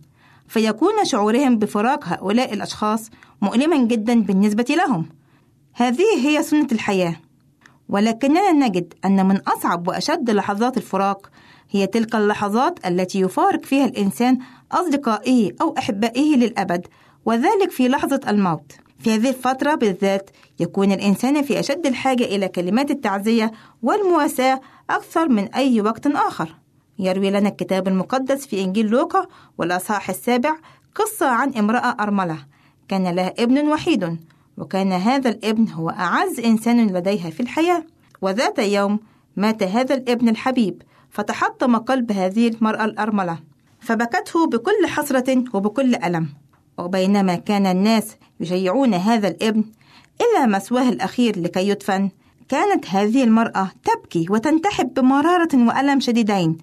فيكون 0.48 1.04
شعورهم 1.04 1.58
بفراق 1.58 2.04
هؤلاء 2.08 2.54
الأشخاص 2.54 3.10
مؤلما 3.42 3.84
جدا 3.84 4.22
بالنسبة 4.22 4.66
لهم. 4.76 5.06
هذه 5.74 6.26
هي 6.26 6.42
سنة 6.42 6.68
الحياة. 6.72 7.16
ولكننا 7.88 8.52
نجد 8.52 8.94
أن 9.04 9.26
من 9.26 9.36
أصعب 9.36 9.88
وأشد 9.88 10.30
لحظات 10.30 10.76
الفراق 10.76 11.30
هي 11.70 11.86
تلك 11.86 12.14
اللحظات 12.14 12.86
التي 12.86 13.20
يفارق 13.20 13.64
فيها 13.64 13.84
الإنسان 13.84 14.38
أصدقائه 14.72 15.52
أو 15.60 15.74
أحبائه 15.78 16.36
للأبد 16.36 16.86
وذلك 17.24 17.70
في 17.70 17.88
لحظة 17.88 18.20
الموت. 18.28 18.72
في 18.98 19.14
هذه 19.14 19.28
الفترة 19.28 19.74
بالذات 19.74 20.30
يكون 20.60 20.92
الإنسان 20.92 21.42
في 21.42 21.60
أشد 21.60 21.86
الحاجة 21.86 22.24
إلى 22.24 22.48
كلمات 22.48 22.90
التعزية 22.90 23.52
والمواساة 23.82 24.60
أكثر 24.90 25.28
من 25.28 25.54
أي 25.54 25.80
وقت 25.80 26.06
آخر. 26.06 26.54
يروي 26.98 27.30
لنا 27.30 27.48
الكتاب 27.48 27.88
المقدس 27.88 28.46
في 28.46 28.64
إنجيل 28.64 28.86
لوقا 28.86 29.26
والأصحاح 29.58 30.10
السابع 30.10 30.56
قصة 30.94 31.26
عن 31.26 31.54
امرأة 31.54 31.96
أرملة. 32.00 32.38
كان 32.88 33.08
لها 33.08 33.34
ابن 33.38 33.68
وحيد 33.68 34.18
وكان 34.58 34.92
هذا 34.92 35.30
الابن 35.30 35.68
هو 35.68 35.90
أعز 35.90 36.40
إنسان 36.40 36.86
لديها 36.86 37.30
في 37.30 37.40
الحياة. 37.40 37.84
وذات 38.22 38.58
يوم 38.58 39.00
مات 39.36 39.62
هذا 39.62 39.94
الابن 39.94 40.28
الحبيب. 40.28 40.82
فتحطم 41.10 41.76
قلب 41.76 42.12
هذه 42.12 42.48
المرأة 42.48 42.84
الأرملة 42.84 43.38
فبكته 43.80 44.46
بكل 44.46 44.86
حسرة 44.86 45.44
وبكل 45.54 45.94
ألم. 45.94 46.28
وبينما 46.78 47.34
كان 47.34 47.66
الناس 47.66 48.16
يشيعون 48.40 48.94
هذا 48.94 49.28
الابن 49.28 49.64
إلى 50.20 50.46
مسواه 50.46 50.88
الأخير 50.88 51.40
لكي 51.40 51.68
يدفن 51.68 52.10
كانت 52.48 52.86
هذه 52.88 53.24
المرأة 53.24 53.70
تبكي 53.84 54.26
وتنتحب 54.30 54.94
بمرارة 54.94 55.48
وألم 55.54 56.00
شديدين 56.00 56.58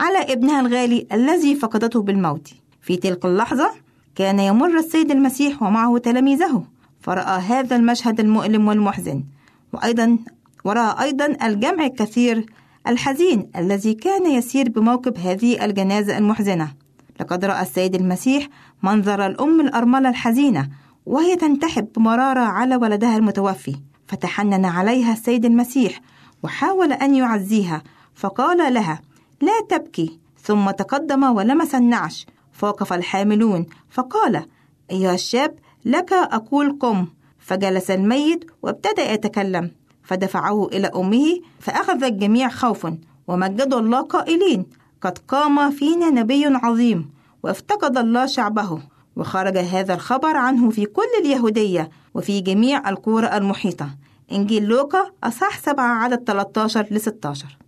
على 0.00 0.32
ابنها 0.32 0.60
الغالي 0.60 1.06
الذي 1.12 1.54
فقدته 1.54 2.02
بالموت. 2.02 2.48
في 2.82 2.96
تلك 2.96 3.24
اللحظة 3.24 3.70
كان 4.14 4.40
يمر 4.40 4.78
السيد 4.78 5.10
المسيح 5.10 5.62
ومعه 5.62 5.98
تلاميذه 5.98 6.64
فرأى 7.00 7.40
هذا 7.40 7.76
المشهد 7.76 8.20
المؤلم 8.20 8.68
والمحزن. 8.68 9.24
وأيضا 9.72 10.18
ورأى 10.64 11.04
أيضا 11.04 11.36
الجمع 11.46 11.86
الكثير 11.86 12.46
الحزين 12.86 13.50
الذي 13.56 13.94
كان 13.94 14.30
يسير 14.30 14.68
بموكب 14.68 15.18
هذه 15.18 15.64
الجنازة 15.64 16.18
المحزنة. 16.18 16.72
لقد 17.20 17.44
رأى 17.44 17.62
السيد 17.62 17.94
المسيح 17.94 18.48
منظر 18.82 19.26
الأم 19.26 19.60
الأرملة 19.60 20.08
الحزينة 20.08 20.68
وهي 21.06 21.36
تنتحب 21.36 21.88
بمرارة 21.96 22.40
على 22.40 22.76
ولدها 22.76 23.16
المتوفي. 23.16 23.76
فتحنن 24.06 24.64
عليها 24.64 25.12
السيد 25.12 25.44
المسيح 25.44 26.00
وحاول 26.42 26.92
أن 26.92 27.14
يعزيها 27.14 27.82
فقال 28.14 28.74
لها 28.74 29.00
لا 29.40 29.60
تبكي. 29.68 30.18
ثم 30.42 30.70
تقدم 30.70 31.22
ولمس 31.22 31.74
النعش 31.74 32.26
فوقف 32.52 32.92
الحاملون 32.92 33.66
فقال 33.90 34.46
أيها 34.90 35.14
الشاب 35.14 35.54
لك 35.84 36.12
أقول 36.12 36.78
قم. 36.80 37.06
فجلس 37.38 37.90
الميت 37.90 38.50
وابتدأ 38.62 39.12
يتكلم. 39.12 39.70
فدفعه 40.04 40.66
إلى 40.66 40.86
أمه 40.86 41.40
فأخذ 41.60 42.04
الجميع 42.04 42.48
خوفا 42.48 42.98
ومجدوا 43.28 43.80
الله 43.80 44.00
قائلين 44.00 44.66
قد 45.02 45.18
قام 45.18 45.70
فينا 45.70 46.10
نبي 46.10 46.44
عظيم 46.46 47.10
وافتقد 47.42 47.98
الله 47.98 48.26
شعبه 48.26 48.80
وخرج 49.16 49.58
هذا 49.58 49.94
الخبر 49.94 50.36
عنه 50.36 50.70
في 50.70 50.84
كل 50.84 51.08
اليهودية 51.20 51.90
وفي 52.14 52.40
جميع 52.40 52.88
القرى 52.88 53.36
المحيطة. 53.36 53.90
إنجيل 54.32 54.64
لوقا 54.64 55.10
أصح 55.24 55.58
7 55.58 55.84
عدد 55.84 56.24
13 56.26 56.86
ل 56.90 57.00
16 57.00 57.58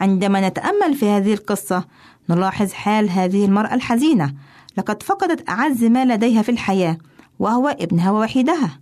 عندما 0.00 0.48
نتأمل 0.48 0.94
في 0.94 1.08
هذه 1.08 1.34
القصة 1.34 1.84
نلاحظ 2.30 2.72
حال 2.72 3.10
هذه 3.10 3.44
المرأة 3.44 3.74
الحزينة. 3.74 4.34
لقد 4.78 5.02
فقدت 5.02 5.48
أعز 5.48 5.84
ما 5.84 6.04
لديها 6.04 6.42
في 6.42 6.48
الحياة 6.48 6.98
وهو 7.38 7.68
ابنها 7.68 8.10
ووحيدها. 8.10 8.78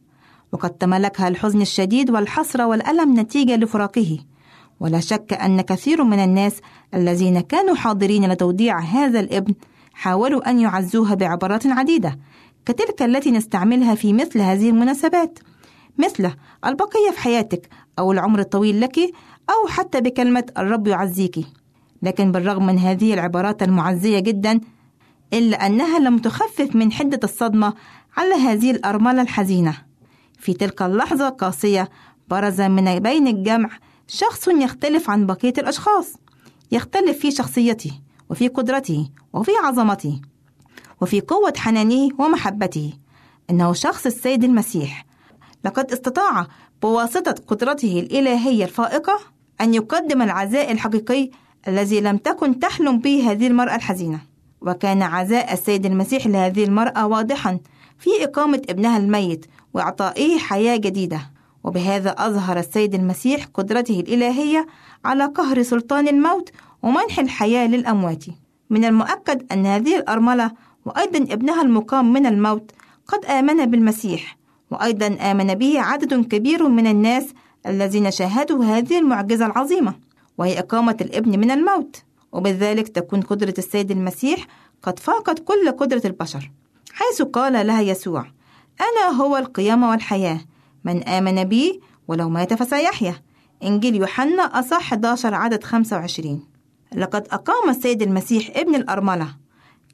وقد 0.53 0.71
تملكها 0.71 1.29
الحزن 1.29 1.61
الشديد 1.61 2.11
والحسرة 2.11 2.67
والألم 2.67 3.21
نتيجة 3.21 3.57
لفراقه. 3.57 4.19
ولا 4.81 5.01
شك 5.01 5.33
أن 5.33 5.61
كثير 5.61 6.05
من 6.05 6.19
الناس 6.19 6.61
الذين 6.95 7.41
كانوا 7.41 7.75
حاضرين 7.75 8.33
لتوديع 8.33 8.79
هذا 8.79 9.21
الابن 9.21 9.55
حاولوا 9.93 10.51
أن 10.51 10.61
يعزوها 10.61 11.15
بعبارات 11.15 11.67
عديدة 11.67 12.19
كتلك 12.67 13.03
التي 13.03 13.31
نستعملها 13.31 13.95
في 13.95 14.13
مثل 14.13 14.41
هذه 14.41 14.71
المناسبات. 14.71 15.39
مثل 15.99 16.31
البقية 16.67 17.11
في 17.13 17.19
حياتك 17.19 17.69
أو 17.99 18.13
العمر 18.13 18.41
الطويل 18.41 18.81
لك 18.81 18.99
أو 19.51 19.69
حتى 19.69 20.01
بكلمة 20.01 20.45
الرب 20.59 20.87
يعزيك. 20.87 21.47
لكن 22.03 22.33
بالرغم 22.33 22.67
من 22.67 22.79
هذه 22.79 23.15
العبارات 23.15 23.63
المعزية 23.63 24.19
جدا 24.19 24.61
إلا 25.33 25.67
أنها 25.67 25.99
لم 25.99 26.19
تخفف 26.19 26.77
من 26.77 26.93
حدة 26.93 27.21
الصدمة 27.25 27.75
على 28.17 28.35
هذه 28.35 28.71
الأرملة 28.71 29.23
الحزينة. 29.23 29.92
في 30.43 30.53
تلك 30.53 30.83
اللحظة 30.83 31.29
القاسية 31.29 31.89
برز 32.29 32.61
من 32.61 32.99
بين 32.99 33.27
الجمع 33.27 33.71
شخص 34.07 34.49
يختلف 34.49 35.11
عن 35.11 35.27
بقية 35.27 35.53
الأشخاص. 35.59 36.15
يختلف 36.73 37.19
في 37.19 37.31
شخصيته 37.31 37.93
وفي 38.31 38.49
قدرته 38.49 39.11
وفي 39.33 39.51
عظمته 39.65 40.21
وفي 41.01 41.21
قوة 41.21 41.53
حنانه 41.57 42.09
ومحبته. 42.19 42.93
إنه 43.51 43.73
شخص 43.73 44.07
السيد 44.07 44.45
المسيح. 44.45 45.07
لقد 45.65 45.93
استطاع 45.93 46.47
بواسطة 46.83 47.35
قدرته 47.47 48.01
الإلهية 48.01 48.65
الفائقة 48.65 49.19
أن 49.61 49.75
يقدم 49.75 50.23
العزاء 50.23 50.73
الحقيقي 50.73 51.31
الذي 51.69 52.01
لم 52.01 52.17
تكن 52.17 52.59
تحلم 52.59 52.99
به 52.99 53.31
هذه 53.31 53.47
المرأة 53.47 53.75
الحزينة. 53.75 54.21
وكان 54.61 55.03
عزاء 55.03 55.53
السيد 55.53 55.87
المسيح 55.87 56.27
لهذه 56.27 56.65
المرأة 56.65 57.07
واضحا 57.07 57.61
في 57.99 58.11
إقامة 58.25 58.63
ابنها 58.69 58.97
الميت 58.97 59.47
وإعطائه 59.75 60.39
حياة 60.39 60.77
جديدة. 60.77 61.21
وبهذا 61.65 62.11
أظهر 62.11 62.59
السيد 62.59 62.95
المسيح 62.95 63.45
قدرته 63.55 64.01
الإلهية 64.01 64.67
على 65.05 65.25
قهر 65.25 65.63
سلطان 65.63 66.09
الموت 66.09 66.51
ومنح 66.83 67.19
الحياة 67.19 67.67
للأموات. 67.67 68.25
من 68.71 68.85
المؤكد 68.85 69.53
أن 69.53 69.67
هذه 69.67 69.97
الأرملة 69.97 70.51
وأيضا 70.85 71.35
ابنها 71.35 71.63
المقام 71.63 72.13
من 72.13 72.27
الموت 72.27 72.71
قد 73.07 73.25
آمن 73.25 73.67
بالمسيح 73.67 74.37
وأيضا 74.71 75.07
آمن 75.07 75.55
به 75.55 75.81
عدد 75.81 76.27
كبير 76.27 76.69
من 76.69 76.87
الناس 76.87 77.25
الذين 77.67 78.11
شاهدوا 78.11 78.65
هذه 78.65 78.99
المعجزة 78.99 79.47
العظيمة 79.47 79.95
وهي 80.39 80.59
إقامة 80.59 80.97
الابن 81.01 81.41
من 81.41 81.51
الموت. 81.51 82.03
وبذلك 82.33 82.89
تكون 82.89 83.21
قدرة 83.21 83.55
السيد 83.59 83.91
المسيح 83.91 84.47
قد 84.83 84.99
فاقت 84.99 85.39
كل 85.39 85.71
قدرة 85.71 86.03
البشر 86.05 86.51
حيث 86.93 87.23
قال 87.23 87.67
لها 87.67 87.81
يسوع 87.81 88.27
أنا 88.83 89.17
هو 89.23 89.37
القيامة 89.37 89.91
والحياة. 89.91 90.41
من 90.85 91.03
آمن 91.03 91.45
بي 91.45 91.81
ولو 92.09 92.29
مات 92.29 92.55
فسيحيا. 92.55 93.15
إنجيل 93.63 93.97
يوحنا 93.97 94.43
أصح 94.43 94.93
11 94.93 95.35
عدد 95.35 95.65
25 95.65 96.47
لقد 96.95 97.29
أقام 97.31 97.71
السيد 97.71 98.03
المسيح 98.03 98.51
ابن 98.57 98.75
الأرملة. 98.75 99.29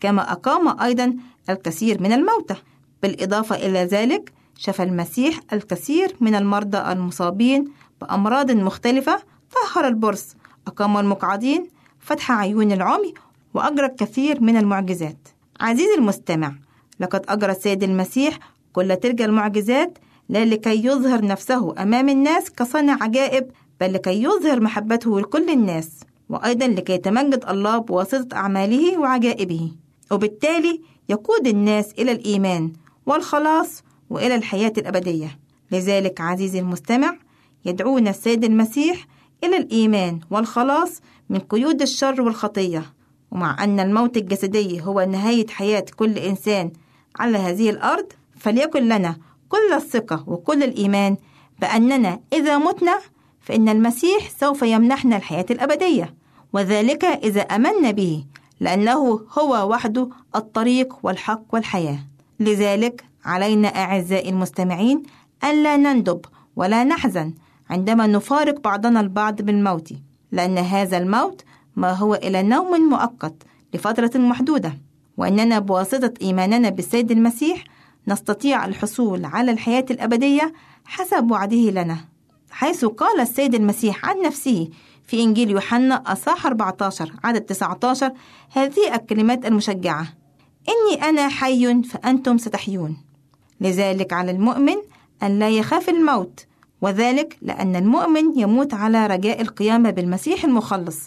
كما 0.00 0.32
أقام 0.32 0.80
أيضا 0.80 1.16
الكثير 1.50 2.02
من 2.02 2.12
الموتى. 2.12 2.54
بالإضافة 3.02 3.56
إلى 3.56 3.84
ذلك 3.84 4.32
شفى 4.58 4.82
المسيح 4.82 5.40
الكثير 5.52 6.16
من 6.20 6.34
المرضى 6.34 6.92
المصابين 6.92 7.64
بأمراض 8.00 8.50
مختلفة. 8.50 9.22
طهر 9.52 9.86
البرص. 9.86 10.36
أقام 10.66 10.96
المقعدين 10.96 11.66
فتح 12.00 12.32
عيون 12.32 12.72
العمي 12.72 13.14
وأجرى 13.54 13.86
الكثير 13.86 14.40
من 14.40 14.56
المعجزات. 14.56 15.28
عزيزي 15.60 15.94
المستمع 15.98 16.52
لقد 17.00 17.24
أجرى 17.28 17.52
السيد 17.52 17.82
المسيح 17.82 18.38
كل 18.72 18.96
تلك 18.96 19.22
المعجزات 19.22 19.98
لا 20.28 20.44
لكي 20.44 20.84
يظهر 20.84 21.24
نفسه 21.24 21.82
أمام 21.82 22.08
الناس 22.08 22.50
كصانع 22.50 23.02
عجائب 23.02 23.50
بل 23.80 23.92
لكي 23.92 24.22
يظهر 24.22 24.60
محبته 24.60 25.20
لكل 25.20 25.50
الناس 25.50 25.90
وأيضا 26.28 26.66
لكي 26.66 26.92
يتمجد 26.92 27.44
الله 27.48 27.78
بواسطة 27.78 28.36
أعماله 28.36 28.98
وعجائبه. 28.98 29.72
وبالتالي 30.10 30.80
يقود 31.08 31.46
الناس 31.46 31.92
إلى 31.98 32.12
الإيمان 32.12 32.72
والخلاص 33.06 33.82
وإلى 34.10 34.34
الحياة 34.34 34.72
الأبدية. 34.78 35.38
لذلك 35.72 36.20
عزيزي 36.20 36.58
المستمع 36.58 37.16
يدعونا 37.64 38.10
السيد 38.10 38.44
المسيح 38.44 39.06
إلى 39.44 39.56
الإيمان 39.56 40.20
والخلاص 40.30 41.00
من 41.28 41.38
قيود 41.38 41.82
الشر 41.82 42.22
والخطية. 42.22 42.92
ومع 43.30 43.64
أن 43.64 43.80
الموت 43.80 44.16
الجسدي 44.16 44.80
هو 44.82 45.00
نهاية 45.00 45.46
حياة 45.46 45.84
كل 45.96 46.18
إنسان 46.18 46.72
على 47.18 47.38
هذه 47.38 47.70
الأرض 47.70 48.12
فليكن 48.38 48.88
لنا 48.88 49.16
كل 49.48 49.72
الثقة 49.74 50.24
وكل 50.26 50.62
الإيمان 50.62 51.16
بأننا 51.60 52.20
إذا 52.32 52.58
متنا 52.58 52.98
فإن 53.40 53.68
المسيح 53.68 54.30
سوف 54.40 54.62
يمنحنا 54.62 55.16
الحياة 55.16 55.46
الأبدية. 55.50 56.14
وذلك 56.52 57.04
إذا 57.04 57.40
أمنا 57.40 57.90
به 57.90 58.24
لأنه 58.60 59.20
هو 59.38 59.70
وحده 59.70 60.08
الطريق 60.36 60.94
والحق 61.02 61.42
والحياة. 61.52 61.98
لذلك 62.40 63.04
علينا 63.24 63.68
أعزائي 63.68 64.30
المستمعين 64.30 65.02
ألا 65.44 65.76
نندب 65.76 66.20
ولا 66.56 66.84
نحزن 66.84 67.34
عندما 67.70 68.06
نفارق 68.06 68.60
بعضنا 68.60 69.00
البعض 69.00 69.42
بالموت 69.42 69.92
لأن 70.32 70.58
هذا 70.58 70.98
الموت 70.98 71.42
ما 71.76 71.92
هو 71.92 72.14
إلى 72.14 72.42
نوم 72.42 72.80
مؤقت 72.90 73.34
لفترة 73.74 74.18
محدودة. 74.18 74.78
وإننا 75.16 75.58
بواسطة 75.58 76.14
إيماننا 76.22 76.68
بالسيد 76.68 77.10
المسيح 77.10 77.64
نستطيع 78.08 78.64
الحصول 78.64 79.24
على 79.24 79.50
الحياة 79.50 79.84
الأبدية 79.90 80.52
حسب 80.84 81.30
وعده 81.30 81.70
لنا. 81.70 81.96
حيث 82.50 82.84
قال 82.84 83.20
السيد 83.20 83.54
المسيح 83.54 84.08
عن 84.08 84.22
نفسه 84.22 84.68
في 85.06 85.22
إنجيل 85.22 85.50
يوحنا 85.50 86.02
أصحاح 86.06 86.46
14 86.46 87.12
عدد 87.24 87.40
19 87.40 88.12
هذه 88.52 88.94
الكلمات 88.94 89.46
المشجعة 89.46 90.06
إني 90.68 91.08
أنا 91.08 91.28
حي 91.28 91.82
فأنتم 91.82 92.38
ستحيون. 92.38 92.96
لذلك 93.60 94.12
على 94.12 94.30
المؤمن 94.30 94.76
أن 95.22 95.38
لا 95.38 95.50
يخاف 95.50 95.88
الموت 95.88 96.46
وذلك 96.80 97.36
لأن 97.42 97.76
المؤمن 97.76 98.38
يموت 98.38 98.74
على 98.74 99.06
رجاء 99.06 99.40
القيامة 99.40 99.90
بالمسيح 99.90 100.44
المخلص. 100.44 100.98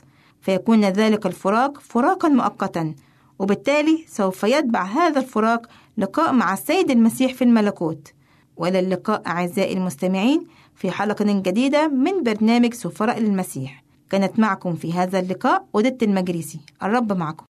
فيكون 0.42 0.86
ذلك 0.86 1.26
الفراق 1.26 1.80
فراقا 1.80 2.30
مؤقتا 2.30 2.96
وبالتالي 3.42 4.06
سوف 4.08 4.44
يتبع 4.44 4.84
هذا 4.84 5.20
الفراق 5.20 5.66
لقاء 5.98 6.34
مع 6.34 6.54
السيد 6.54 6.92
المسيح 6.92 7.34
في 7.34 7.44
الملكوت 7.44 8.14
وإلى 8.58 8.80
اللقاء 8.80 9.22
أعزائي 9.28 9.74
المستمعين 9.74 10.48
في 10.76 10.92
حلقة 10.92 11.26
جديدة 11.26 11.88
من 11.88 12.24
برنامج 12.24 12.74
سفراء 12.74 13.20
للمسيح 13.20 13.84
كانت 14.10 14.40
معكم 14.40 14.76
في 14.76 14.94
هذا 14.94 15.20
اللقاء 15.20 15.66
ودت 15.74 16.04
المجريسي 16.04 16.60
الرب 16.84 17.14
معكم 17.14 17.46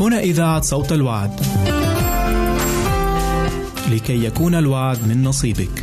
هنا 0.00 0.20
إذاعة 0.20 0.60
صوت 0.60 0.92
الوعد. 0.92 1.40
لكي 3.90 4.24
يكون 4.24 4.54
الوعد 4.54 5.08
من 5.08 5.24
نصيبك. 5.24 5.82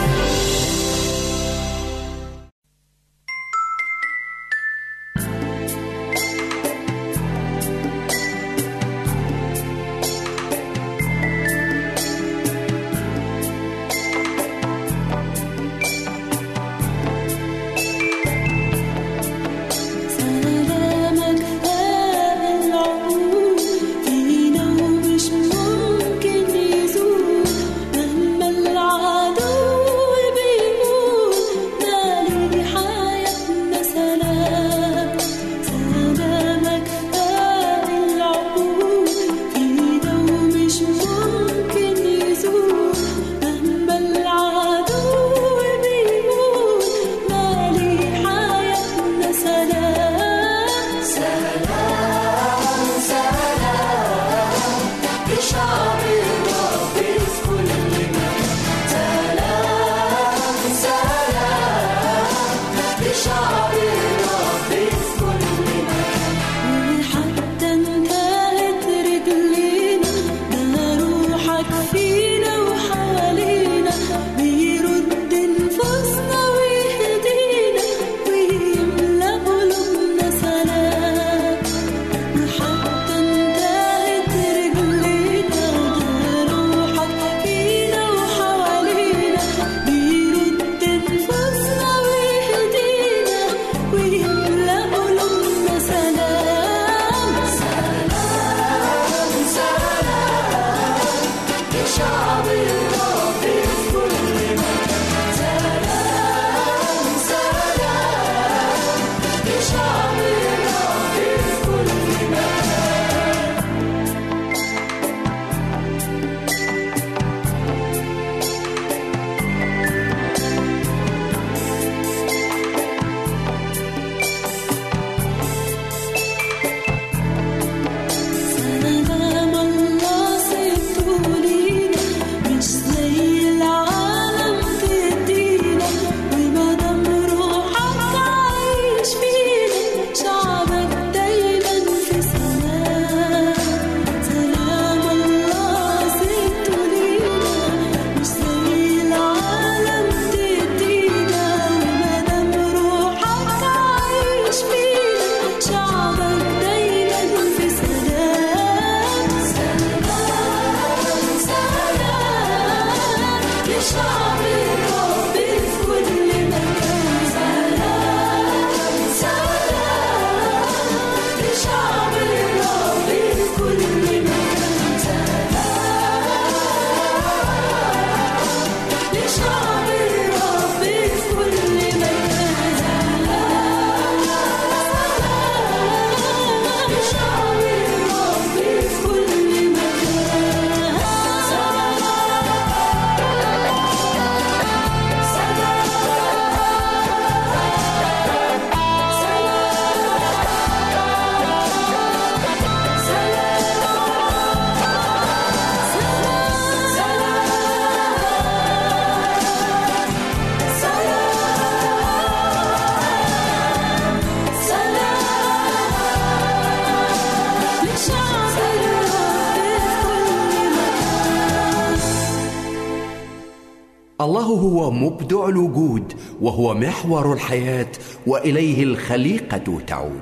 الله 224.21 224.41
هو 224.41 224.91
مبدع 224.91 225.47
الوجود 225.47 226.13
وهو 226.41 226.73
محور 226.73 227.33
الحياة 227.33 227.91
وإليه 228.27 228.83
الخليقة 228.83 229.79
تعود. 229.87 230.21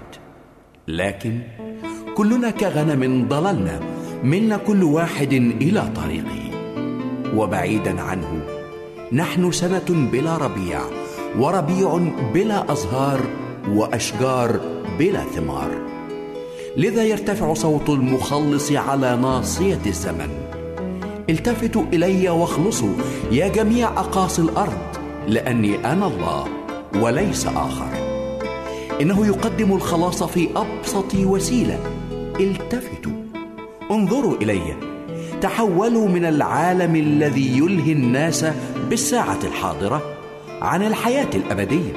لكن 0.87 1.39
كلنا 2.15 2.49
كغنم 2.49 3.27
ضللنا 3.27 3.79
منا 4.23 4.57
كل 4.57 4.83
واحد 4.83 5.33
إلى 5.33 5.89
طريقه. 5.95 6.49
وبعيدا 7.35 8.01
عنه 8.01 8.45
نحن 9.11 9.51
سنة 9.51 10.09
بلا 10.11 10.37
ربيع 10.37 10.81
وربيع 11.39 11.97
بلا 12.33 12.71
أزهار 12.71 13.19
وأشجار 13.69 14.59
بلا 14.99 15.23
ثمار. 15.23 15.71
لذا 16.77 17.03
يرتفع 17.03 17.53
صوت 17.53 17.89
المخلص 17.89 18.71
على 18.71 19.17
ناصية 19.21 19.81
الزمن. 19.85 20.48
التفتوا 21.29 21.83
إلي 21.93 22.29
واخلصوا. 22.29 22.93
يا 23.31 23.47
جميع 23.47 23.87
أقاصي 23.87 24.41
الأرض 24.41 24.77
لأني 25.27 25.91
أنا 25.91 26.07
الله 26.07 26.47
وليس 26.95 27.47
آخر. 27.47 27.89
إنه 29.01 29.27
يقدم 29.27 29.73
الخلاص 29.73 30.23
في 30.23 30.49
أبسط 30.55 31.15
وسيلة. 31.15 31.79
التفتوا 32.39 33.11
انظروا 33.91 34.35
إلي. 34.41 34.75
تحولوا 35.41 36.07
من 36.07 36.25
العالم 36.25 36.95
الذي 36.95 37.57
يلهي 37.57 37.91
الناس 37.91 38.45
بالساعة 38.89 39.39
الحاضرة 39.43 40.01
عن 40.61 40.83
الحياة 40.83 41.29
الأبدية. 41.35 41.93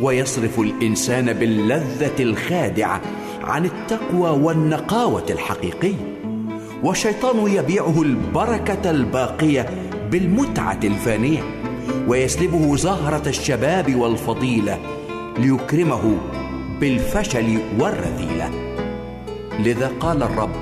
ويصرف 0.00 0.60
الإنسان 0.60 1.32
باللذة 1.32 2.22
الخادعة 2.22 3.00
عن 3.42 3.64
التقوى 3.64 4.30
والنقاوة 4.30 5.26
الحقيقية. 5.30 6.17
والشيطان 6.82 7.50
يبيعه 7.52 8.02
البركة 8.02 8.90
الباقية 8.90 9.90
بالمتعة 10.10 10.80
الفانية 10.84 11.42
ويسلبه 12.08 12.76
زهرة 12.76 13.28
الشباب 13.28 13.94
والفضيلة 13.94 14.78
ليكرمه 15.38 16.18
بالفشل 16.80 17.58
والرذيلة. 17.80 18.50
لذا 19.58 19.92
قال 20.00 20.22
الرب 20.22 20.56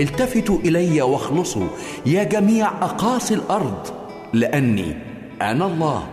التفتوا 0.00 0.58
إلي 0.58 1.02
واخلصوا 1.02 1.66
يا 2.06 2.24
جميع 2.24 2.68
أقاصي 2.68 3.34
الأرض 3.34 3.86
لأني 4.32 4.96
أنا 5.42 5.66
الله 5.66 6.08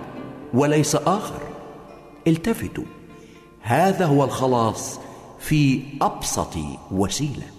وليس 0.54 0.96
آخر. 0.96 1.40
التفتوا 2.28 2.84
هذا 3.62 4.06
هو 4.06 4.24
الخلاص 4.24 5.00
في 5.40 5.82
أبسط 6.02 6.56
وسيلة. 6.92 7.59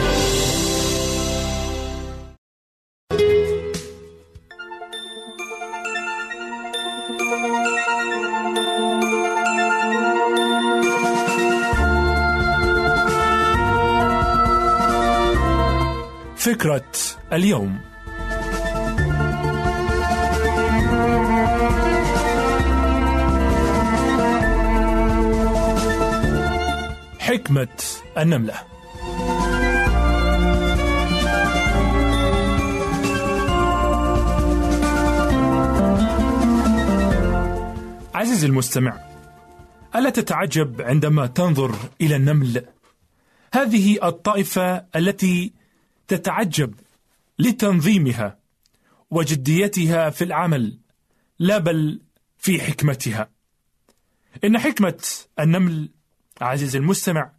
فكرة 16.61 16.91
اليوم 17.33 17.79
حكمة 27.19 27.67
النملة 28.17 28.53
عزيزي 38.13 38.47
المستمع 38.47 38.99
ألا 39.95 40.09
تتعجب 40.09 40.81
عندما 40.81 41.27
تنظر 41.27 41.75
إلى 42.01 42.15
النمل؟ 42.15 42.65
هذه 43.53 44.07
الطائفة 44.07 44.85
التي 44.95 45.60
تتعجب 46.11 46.73
لتنظيمها 47.39 48.39
وجديتها 49.11 50.09
في 50.09 50.23
العمل 50.23 50.79
لا 51.39 51.57
بل 51.57 52.01
في 52.37 52.61
حكمتها. 52.61 53.29
إن 54.43 54.59
حكمة 54.59 55.03
النمل 55.39 55.89
عزيزي 56.41 56.77
المستمع 56.77 57.31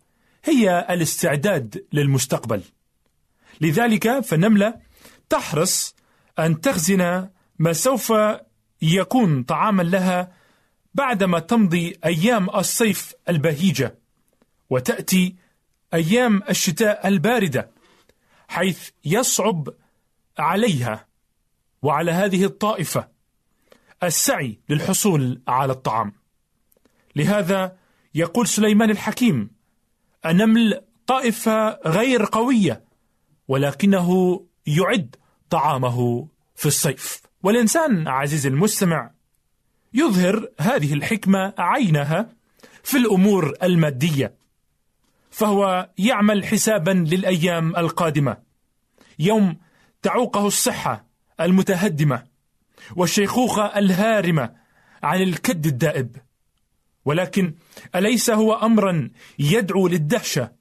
هي 0.44 0.86
الاستعداد 0.90 1.86
للمستقبل. 1.92 2.62
لذلك 3.60 4.20
فالنملة 4.20 4.74
تحرص 5.28 5.96
أن 6.38 6.60
تخزن 6.60 7.28
ما 7.58 7.72
سوف 7.72 8.12
يكون 8.82 9.42
طعاما 9.42 9.82
لها 9.82 10.32
بعدما 10.94 11.38
تمضي 11.38 11.98
أيام 12.04 12.50
الصيف 12.50 13.14
البهيجة 13.28 13.98
وتأتي 14.70 15.36
أيام 15.94 16.42
الشتاء 16.50 17.08
الباردة. 17.08 17.71
حيث 18.52 18.90
يصعب 19.04 19.68
عليها 20.38 21.06
وعلى 21.82 22.12
هذه 22.12 22.44
الطائفة 22.44 23.08
السعي 24.02 24.60
للحصول 24.68 25.42
على 25.48 25.72
الطعام. 25.72 26.12
لهذا 27.16 27.76
يقول 28.14 28.46
سليمان 28.46 28.90
الحكيم 28.90 29.50
النمل 30.26 30.80
طائفة 31.06 31.68
غير 31.86 32.24
قوية 32.24 32.84
ولكنه 33.48 34.40
يعد 34.66 35.16
طعامه 35.50 36.28
في 36.54 36.66
الصيف. 36.66 37.22
والإنسان 37.42 38.08
عزيزي 38.08 38.48
المستمع 38.48 39.10
يظهر 39.94 40.48
هذه 40.60 40.94
الحكمة 40.94 41.54
عينها 41.58 42.28
في 42.82 42.96
الأمور 42.96 43.54
المادية. 43.62 44.41
فهو 45.32 45.90
يعمل 45.98 46.44
حسابا 46.44 46.90
للأيام 46.90 47.76
القادمة. 47.76 48.36
يوم 49.18 49.56
تعوقه 50.02 50.46
الصحة 50.46 51.06
المتهدمة 51.40 52.24
والشيخوخة 52.96 53.78
الهارمة 53.78 54.54
عن 55.02 55.22
الكد 55.22 55.66
الدائب. 55.66 56.16
ولكن 57.04 57.54
أليس 57.94 58.30
هو 58.30 58.54
امرا 58.54 59.10
يدعو 59.38 59.88
للدهشة؟ 59.88 60.52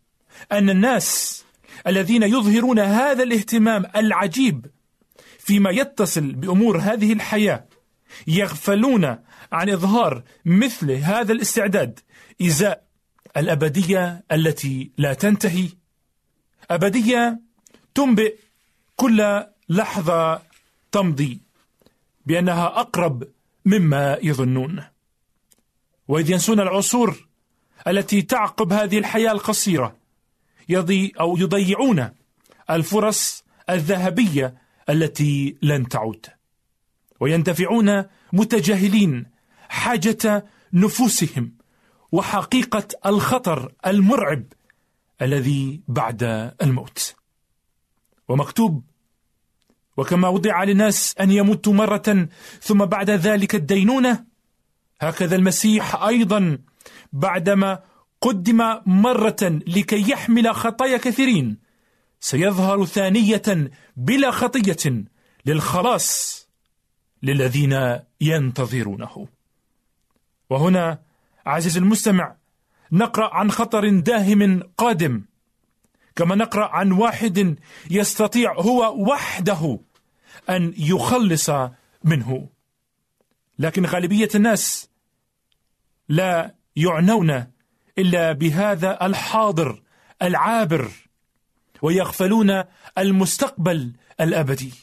أن 0.52 0.70
الناس 0.70 1.44
الذين 1.88 2.24
يظهرون 2.24 2.80
هذا 2.80 3.24
الاهتمام 3.24 3.86
العجيب 3.96 4.66
فيما 5.40 5.70
يتصل 5.70 6.32
بأمور 6.32 6.78
هذه 6.78 7.14
الحياة 7.14 7.68
يغفلون 8.28 9.06
عن 9.52 9.70
إظهار 9.70 10.24
مثل 10.46 10.92
هذا 10.92 11.34
الاستعداد 11.34 12.00
إزاء 12.42 12.91
الأبدية 13.38 14.24
التي 14.32 14.92
لا 14.98 15.14
تنتهي. 15.14 15.70
أبدية 16.72 17.42
تنبئ 17.96 18.36
كل 18.96 19.44
لحظة 19.70 20.42
تمضي 20.92 21.40
بأنها 22.26 22.68
أقرب 22.68 23.28
مما 23.66 24.18
يظنون. 24.24 24.84
وإذ 26.08 26.32
ينسون 26.32 26.60
العصور 26.60 27.28
التي 27.88 28.22
تعقب 28.22 28.74
هذه 28.74 28.98
الحياة 28.98 29.32
القصيرة 29.32 29.96
يضي 30.70 31.14
أو 31.20 31.38
يضيعون 31.38 32.10
الفرص 32.70 33.44
الذهبية 33.70 34.62
التي 34.90 35.58
لن 35.62 35.88
تعود. 35.88 36.26
ويندفعون 37.20 38.04
متجاهلين 38.34 39.26
حاجة 39.70 40.46
نفوسهم 40.74 41.61
وحقيقة 42.12 42.88
الخطر 43.06 43.74
المرعب 43.86 44.44
الذي 45.22 45.82
بعد 45.88 46.24
الموت. 46.62 47.16
ومكتوب 48.28 48.84
وكما 49.98 50.28
وضع 50.28 50.64
للناس 50.64 51.16
أن 51.20 51.32
يموتوا 51.32 51.74
مرة 51.74 52.28
ثم 52.62 52.86
بعد 52.86 53.10
ذلك 53.10 53.56
الدينونة 53.56 54.26
هكذا 55.02 55.36
المسيح 55.36 56.04
أيضا 56.04 56.58
بعدما 57.14 57.84
قدم 58.22 58.62
مرة 58.86 59.62
لكي 59.68 60.12
يحمل 60.12 60.56
خطايا 60.56 60.98
كثيرين 60.98 61.58
سيظهر 62.20 62.86
ثانية 62.86 63.72
بلا 63.96 64.32
خطية 64.32 65.04
للخلاص 65.46 66.42
للذين 67.24 68.00
ينتظرونه. 68.22 69.28
وهنا 70.50 71.00
عزيز 71.46 71.78
المستمع 71.78 72.36
نقرأ 72.92 73.34
عن 73.34 73.52
خطر 73.52 73.90
داهم 73.90 74.64
قادم. 74.78 75.22
كما 76.16 76.36
نقرأ 76.36 76.68
عن 76.68 76.92
واحد 76.92 77.60
يستطيع 77.90 78.54
هو 78.54 79.12
وحده 79.12 79.80
أن 80.50 80.74
يخلص 80.78 81.50
منه. 82.04 82.50
لكن 83.60 83.86
غالبية 83.86 84.30
الناس 84.36 84.90
لا 86.10 86.56
يعنون 86.76 87.48
إلا 87.98 88.32
بهذا 88.32 89.06
الحاضر 89.06 89.82
العابر 90.22 90.92
ويغفلون 91.82 92.64
المستقبل 92.98 93.94
الأبدي. 94.22 94.74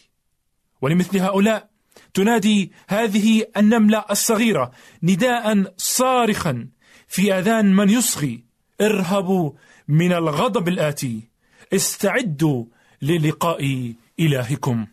ولمثل 0.81 1.19
هؤلاء 1.19 1.69
تنادي 2.15 2.73
هذه 2.89 3.45
النملة 3.57 4.05
الصغيرة 4.11 4.71
نداء 5.03 5.75
صارخا 5.77 6.69
في 7.09 7.33
آذان 7.39 7.77
من 7.77 7.91
يصغي 7.91 8.45
ارهبوا 8.81 9.53
من 9.89 10.13
الغضب 10.13 10.69
الآتي 10.69 11.21
استعدوا 11.73 12.65
للقاء 13.03 13.93
إلهكم. 14.21 14.87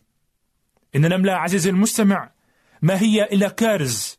إن 0.95 1.01
نملة 1.01 1.33
عزيزي 1.33 1.69
المستمع 1.69 2.31
ما 2.81 3.01
هي 3.01 3.23
إلا 3.23 3.49
كارز 3.49 4.17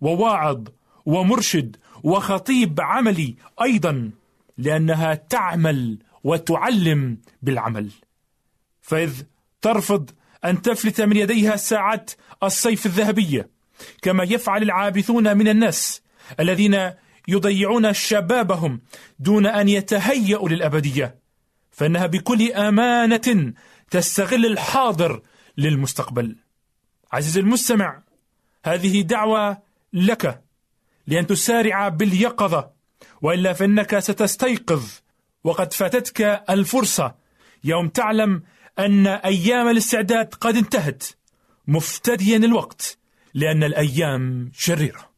وواعظ 0.00 0.68
ومرشد 1.06 1.76
وخطيب 2.02 2.80
عملي 2.80 3.34
أيضا 3.62 4.10
لأنها 4.58 5.14
تعمل 5.14 5.98
وتعلم 6.24 7.18
بالعمل. 7.42 7.90
فإذ 8.82 9.22
ترفض 9.62 10.10
أن 10.44 10.62
تفلت 10.62 11.00
من 11.00 11.16
يديها 11.16 11.56
ساعات 11.56 12.10
الصيف 12.42 12.86
الذهبية 12.86 13.50
كما 14.02 14.24
يفعل 14.24 14.62
العابثون 14.62 15.36
من 15.36 15.48
الناس 15.48 16.02
الذين 16.40 16.90
يضيعون 17.28 17.92
شبابهم 17.92 18.80
دون 19.18 19.46
أن 19.46 19.68
يتهيأوا 19.68 20.48
للأبدية. 20.48 21.18
فإنها 21.70 22.06
بكل 22.06 22.52
أمانة 22.52 23.52
تستغل 23.90 24.46
الحاضر 24.46 25.22
للمستقبل. 25.58 26.36
عزيزي 27.12 27.40
المستمع 27.40 28.02
هذه 28.64 29.02
دعوة 29.02 29.58
لك 29.92 30.42
لأن 31.06 31.26
تسارع 31.26 31.88
باليقظة 31.88 32.70
وإلا 33.22 33.52
فإنك 33.52 33.98
ستستيقظ 33.98 34.84
وقد 35.44 35.72
فاتتك 35.72 36.42
الفرصة. 36.50 37.14
يوم 37.64 37.88
تعلم 37.88 38.42
أن 38.78 39.06
أيام 39.06 39.68
الاستعداد 39.68 40.34
قد 40.34 40.56
انتهت 40.56 41.04
مفتديا 41.66 42.36
الوقت 42.36 42.98
لأن 43.34 43.64
الأيام 43.64 44.50
شريرة. 44.54 45.08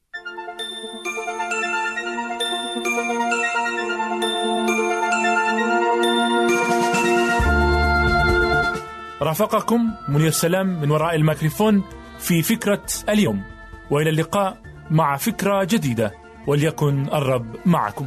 رافقكم 9.22 9.92
منير 10.08 10.30
سلام 10.30 10.80
من 10.80 10.90
وراء 10.90 11.14
الميكروفون 11.14 11.84
في 12.18 12.42
فكرة 12.42 12.86
اليوم 13.08 13.42
وإلى 13.90 14.11
اللقاء 14.11 14.58
مع 14.90 15.16
فكرة 15.16 15.64
جديدة 15.64 16.14
وليكن 16.46 17.06
الرب 17.06 17.56
معكم. 17.66 18.06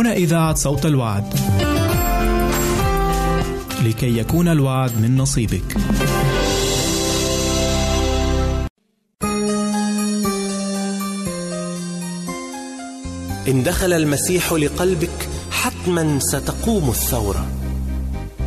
هنا 0.00 0.12
إذاعة 0.12 0.54
صوت 0.54 0.86
الوعد. 0.86 1.34
لكي 3.84 4.18
يكون 4.18 4.48
الوعد 4.48 5.00
من 5.00 5.16
نصيبك. 5.16 5.76
إن 13.48 13.62
دخل 13.62 13.92
المسيح 13.92 14.52
لقلبك 14.52 15.28
حتما 15.50 16.18
ستقوم 16.18 16.90
الثورة 16.90 17.46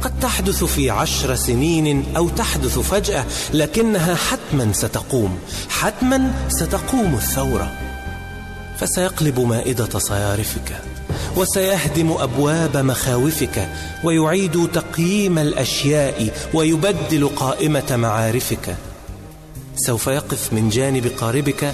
قد 0.02 0.20
تحدث 0.20 0.64
في 0.64 0.90
عشر 0.90 1.36
سنين 1.36 2.16
أو 2.18 2.30
تحدث 2.30 2.80
فجأة 2.80 3.26
لكنها 3.54 4.16
حتما 4.16 4.74
ستقوم 4.74 5.40
حتما 5.70 6.34
ستقوم 6.50 7.14
الثورة 7.14 7.72
فسيقلب 8.78 9.40
مائدة 9.40 10.00
صيارفك 10.00 10.93
وسيهدم 11.38 12.12
أبواب 12.12 12.78
مخاوفك 12.78 13.70
ويعيد 14.04 14.70
تقييم 14.74 15.40
الأشياء 15.40 16.48
ويبدل 16.54 17.28
قائمة 17.36 17.96
معارفك. 17.96 18.76
سوف 19.76 20.08
يقف 20.08 20.54
من 20.54 20.70
جانب 20.70 21.08
قاربك 21.18 21.74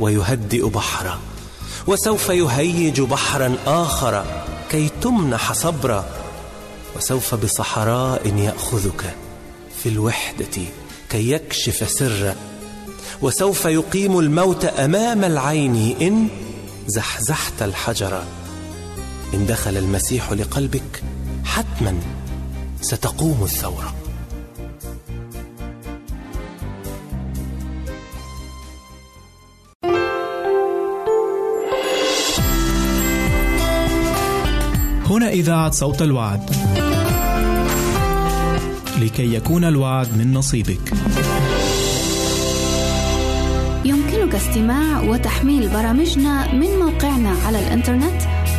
ويهدئ 0.00 0.68
بحره 0.68 1.18
وسوف 1.86 2.28
يهيج 2.28 3.00
بحرا 3.00 3.56
آخر 3.66 4.24
كي 4.70 4.90
تمنح 5.02 5.52
صبرا 5.52 6.04
وسوف 6.96 7.34
بصحراء 7.34 8.34
يأخذك 8.36 9.14
في 9.82 9.88
الوحدة 9.88 10.62
كي 11.10 11.30
يكشف 11.30 11.90
سره 11.90 12.36
وسوف 13.22 13.64
يقيم 13.64 14.18
الموت 14.18 14.64
أمام 14.64 15.24
العين 15.24 15.96
إن 16.00 16.28
زحزحت 16.86 17.62
الحجر. 17.62 18.22
إن 19.34 19.46
دخل 19.46 19.76
المسيح 19.76 20.32
لقلبك 20.32 21.02
حتما 21.44 21.94
ستقوم 22.80 23.42
الثورة 23.42 23.94
هنا 35.10 35.28
إذاعة 35.28 35.70
صوت 35.70 36.02
الوعد. 36.02 36.50
لكي 39.00 39.34
يكون 39.34 39.64
الوعد 39.64 40.18
من 40.18 40.32
نصيبك. 40.34 40.92
يمكنك 43.84 44.34
استماع 44.34 45.00
وتحميل 45.02 45.68
برامجنا 45.68 46.54
من 46.54 46.78
موقعنا 46.78 47.30
على 47.46 47.58
الإنترنت 47.58 48.22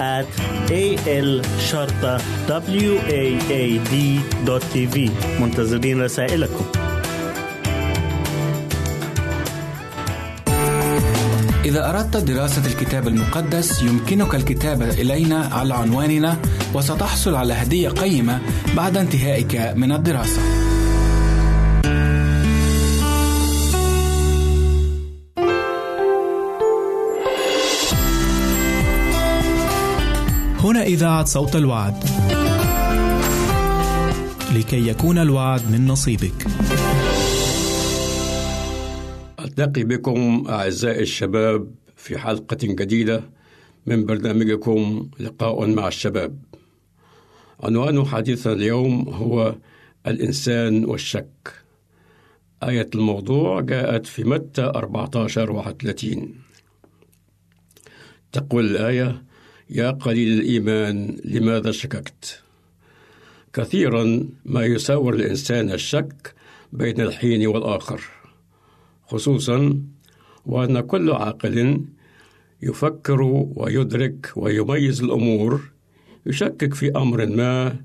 at 0.00 0.26
a 0.70 0.84
l 1.06 1.42
شرطة 1.70 2.18
w 2.48 2.98
a 3.08 3.22
a 3.50 3.78
d 3.90 4.20
tv 4.72 5.10
منتظرين 5.40 6.02
رسائلكم 6.02 6.64
إذا 11.64 11.90
أردت 11.90 12.16
دراسة 12.16 12.66
الكتاب 12.66 13.08
المقدس 13.08 13.82
يمكنك 13.82 14.34
الكتابة 14.34 14.90
إلينا 14.90 15.48
على 15.52 15.74
عنواننا 15.74 16.36
وستحصل 16.74 17.34
على 17.34 17.52
هدية 17.54 17.88
قيمة 17.88 18.40
بعد 18.76 18.96
انتهائك 18.96 19.72
من 19.76 19.92
الدراسة. 19.92 20.73
هنا 30.64 30.82
إذاعة 30.82 31.24
صوت 31.24 31.56
الوعد. 31.56 32.04
لكي 34.56 34.88
يكون 34.88 35.18
الوعد 35.18 35.70
من 35.72 35.86
نصيبك. 35.86 36.46
ألتقي 39.40 39.84
بكم 39.84 40.44
أعزائي 40.48 41.02
الشباب 41.02 41.74
في 41.96 42.18
حلقة 42.18 42.56
جديدة 42.62 43.22
من 43.86 44.06
برنامجكم 44.06 45.10
لقاء 45.20 45.66
مع 45.66 45.88
الشباب. 45.88 46.38
عنوان 47.60 48.04
حديثنا 48.04 48.52
اليوم 48.52 49.08
هو 49.08 49.54
الإنسان 50.06 50.84
والشك. 50.84 51.52
آية 52.62 52.90
الموضوع 52.94 53.60
جاءت 53.60 54.06
في 54.06 54.24
متى 54.24 54.62
14 54.62 55.50
31 55.50 56.34
تقول 58.32 58.66
الآية: 58.66 59.33
يا 59.70 59.90
قليل 59.90 60.40
الإيمان 60.40 61.16
لماذا 61.24 61.70
شككت؟ 61.70 62.42
كثيرا 63.52 64.28
ما 64.44 64.64
يساور 64.64 65.14
الإنسان 65.14 65.70
الشك 65.72 66.34
بين 66.72 67.00
الحين 67.00 67.46
والآخر. 67.46 68.00
خصوصا 69.06 69.82
وأن 70.46 70.80
كل 70.80 71.10
عاقل 71.10 71.84
يفكر 72.62 73.22
ويدرك 73.56 74.32
ويميز 74.36 75.02
الأمور 75.02 75.60
يشكك 76.26 76.74
في 76.74 76.90
أمر 76.96 77.26
ما 77.26 77.76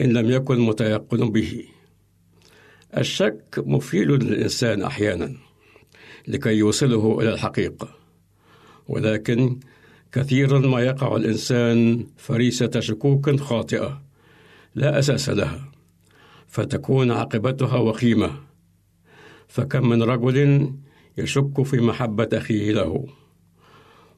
إن 0.00 0.12
لم 0.12 0.30
يكن 0.30 0.60
متيقن 0.60 1.30
به 1.30 1.64
الشك 2.96 3.54
مفيد 3.66 4.10
للإنسان 4.10 4.82
أحيانا 4.82 5.34
لكي 6.28 6.50
يوصله 6.50 7.20
إلى 7.20 7.32
الحقيقة 7.34 7.88
ولكن 8.88 9.60
كثيرا 10.12 10.58
ما 10.58 10.80
يقع 10.80 11.16
الإنسان 11.16 12.06
فريسة 12.16 12.80
شكوك 12.80 13.40
خاطئة 13.40 14.02
لا 14.74 14.98
أساس 14.98 15.28
لها 15.28 15.68
فتكون 16.46 17.10
عاقبتها 17.10 17.76
وخيمة. 17.76 18.30
فكم 19.48 19.88
من 19.88 20.02
رجل 20.02 20.72
يشك 21.18 21.62
في 21.62 21.80
محبة 21.80 22.28
أخيه 22.32 22.72
له 22.72 23.06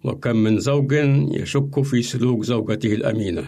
وكم 0.05 0.37
من 0.37 0.59
زوج 0.59 0.93
يشك 1.33 1.83
في 1.83 2.03
سلوك 2.03 2.45
زوجته 2.45 2.93
الأمينة 2.95 3.45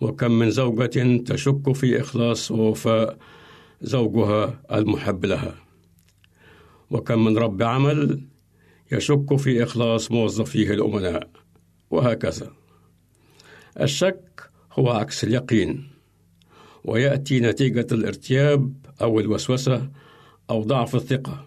وكم 0.00 0.32
من 0.32 0.50
زوجة 0.50 1.16
تشك 1.16 1.72
في 1.72 2.00
إخلاص 2.00 2.50
ووفاء 2.50 3.18
زوجها 3.82 4.60
المحب 4.72 5.24
لها 5.26 5.54
وكم 6.90 7.24
من 7.24 7.38
رب 7.38 7.62
عمل 7.62 8.20
يشك 8.92 9.36
في 9.36 9.62
إخلاص 9.62 10.10
موظفيه 10.10 10.70
الأمناء 10.70 11.28
وهكذا. 11.90 12.52
الشك 13.80 14.50
هو 14.72 14.90
عكس 14.90 15.24
اليقين 15.24 15.88
ويأتي 16.84 17.40
نتيجة 17.40 17.86
الارتياب 17.92 18.74
أو 19.02 19.20
الوسوسة 19.20 19.90
أو 20.50 20.62
ضعف 20.62 20.96
الثقة. 20.96 21.46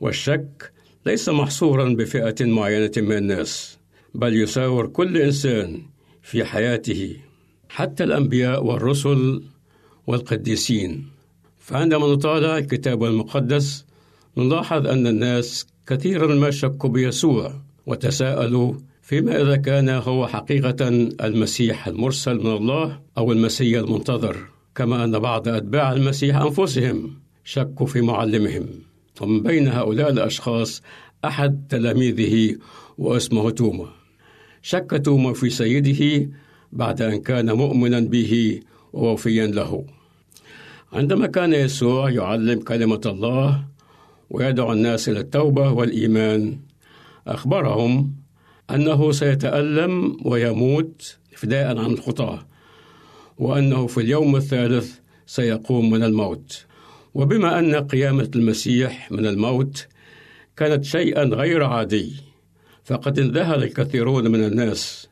والشك 0.00 0.72
ليس 1.06 1.28
محصورا 1.28 1.88
بفئة 1.88 2.44
معينة 2.44 2.92
من 2.96 3.16
الناس 3.16 3.78
بل 4.14 4.42
يساور 4.42 4.86
كل 4.86 5.16
إنسان 5.16 5.82
في 6.22 6.44
حياته 6.44 7.16
حتى 7.68 8.04
الأنبياء 8.04 8.64
والرسل 8.64 9.42
والقديسين. 10.06 11.06
فعندما 11.58 12.06
نطالع 12.06 12.58
الكتاب 12.58 13.04
المقدس 13.04 13.86
نلاحظ 14.36 14.86
أن 14.86 15.06
الناس 15.06 15.66
كثيرا 15.86 16.34
ما 16.34 16.50
شكوا 16.50 16.90
بيسوع 16.90 17.52
وتساءلوا 17.86 18.74
فيما 19.02 19.42
إذا 19.42 19.56
كان 19.56 19.88
هو 19.88 20.26
حقيقة 20.26 20.88
المسيح 21.24 21.86
المرسل 21.86 22.34
من 22.38 22.52
الله 22.52 23.00
أو 23.18 23.32
المسيح 23.32 23.78
المنتظر 23.78 24.36
كما 24.74 25.04
أن 25.04 25.18
بعض 25.18 25.48
أتباع 25.48 25.92
المسيح 25.92 26.36
أنفسهم 26.36 27.18
شكوا 27.44 27.86
في 27.86 28.00
معلمهم. 28.00 28.66
ومن 29.20 29.42
بين 29.42 29.68
هؤلاء 29.68 30.10
الأشخاص 30.10 30.82
أحد 31.24 31.66
تلاميذه 31.68 32.56
واسمه 32.98 33.50
توما. 33.50 33.88
شك 34.62 35.00
توما 35.04 35.32
في 35.32 35.50
سيده 35.50 36.30
بعد 36.72 37.02
أن 37.02 37.20
كان 37.22 37.52
مؤمنا 37.52 38.00
به 38.00 38.60
ووفيا 38.92 39.46
له. 39.46 39.84
عندما 40.92 41.26
كان 41.26 41.52
يسوع 41.52 42.10
يعلم 42.10 42.60
كلمة 42.60 43.00
الله 43.06 43.64
ويدعو 44.30 44.72
الناس 44.72 45.08
إلى 45.08 45.20
التوبة 45.20 45.70
والإيمان. 45.72 46.58
أخبرهم 47.26 48.14
أنه 48.70 49.12
سيتألم 49.12 50.16
ويموت 50.24 51.18
فداء 51.36 51.78
عن 51.78 51.90
الخطاة 51.90 52.46
وأنه 53.38 53.86
في 53.86 54.00
اليوم 54.00 54.36
الثالث 54.36 54.98
سيقوم 55.26 55.90
من 55.90 56.02
الموت. 56.02 56.66
وبما 57.14 57.58
أن 57.58 57.74
قيامة 57.74 58.30
المسيح 58.36 59.12
من 59.12 59.26
الموت 59.26 59.86
كانت 60.56 60.84
شيئا 60.84 61.24
غير 61.24 61.64
عادي 61.64 62.12
فقد 62.84 63.18
انذهل 63.18 63.62
الكثيرون 63.62 64.30
من 64.30 64.44
الناس 64.44 65.08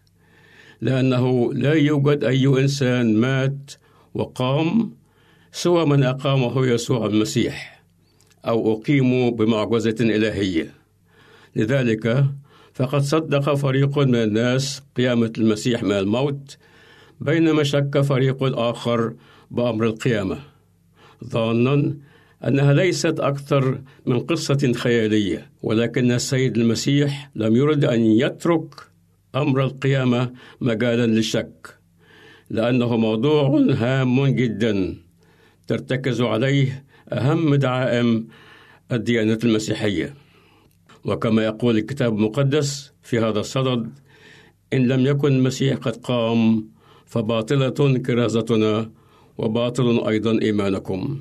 لأنه 0.80 1.52
لا 1.54 1.72
يوجد 1.72 2.24
أي 2.24 2.46
إنسان 2.46 3.16
مات 3.16 3.72
وقام 4.14 4.92
سوى 5.52 5.86
من 5.86 6.02
أقامه 6.02 6.66
يسوع 6.66 7.06
المسيح. 7.06 7.73
أو 8.46 8.72
أقيموا 8.72 9.30
بمعجزة 9.30 9.96
إلهية. 10.00 10.70
لذلك 11.56 12.26
فقد 12.74 13.02
صدق 13.02 13.54
فريق 13.54 13.98
من 13.98 14.14
الناس 14.14 14.82
قيامة 14.96 15.32
المسيح 15.38 15.82
من 15.82 15.92
الموت 15.92 16.56
بينما 17.20 17.62
شك 17.62 18.00
فريق 18.00 18.58
آخر 18.58 19.14
بأمر 19.50 19.86
القيامة. 19.86 20.38
ظانا 21.24 21.94
أنها 22.46 22.72
ليست 22.72 23.20
أكثر 23.20 23.80
من 24.06 24.20
قصة 24.20 24.72
خيالية 24.72 25.50
ولكن 25.62 26.12
السيد 26.12 26.56
المسيح 26.56 27.30
لم 27.34 27.56
يرد 27.56 27.84
أن 27.84 28.00
يترك 28.00 28.74
أمر 29.34 29.64
القيامة 29.64 30.32
مجالا 30.60 31.06
للشك 31.06 31.78
لأنه 32.50 32.96
موضوع 32.96 33.58
هام 33.70 34.26
جدا 34.26 34.94
ترتكز 35.66 36.20
عليه 36.20 36.83
أهم 37.12 37.54
دعائم 37.54 38.28
الديانة 38.92 39.38
المسيحية. 39.44 40.14
وكما 41.04 41.44
يقول 41.44 41.76
الكتاب 41.76 42.16
المقدس 42.16 42.92
في 43.02 43.18
هذا 43.18 43.40
الصدد 43.40 43.92
إن 44.72 44.88
لم 44.88 45.06
يكن 45.06 45.32
المسيح 45.32 45.76
قد 45.76 45.96
قام 45.96 46.68
فباطلة 47.06 47.98
كرازتنا 47.98 48.90
وباطل 49.38 50.08
أيضا 50.08 50.38
إيمانكم. 50.42 51.20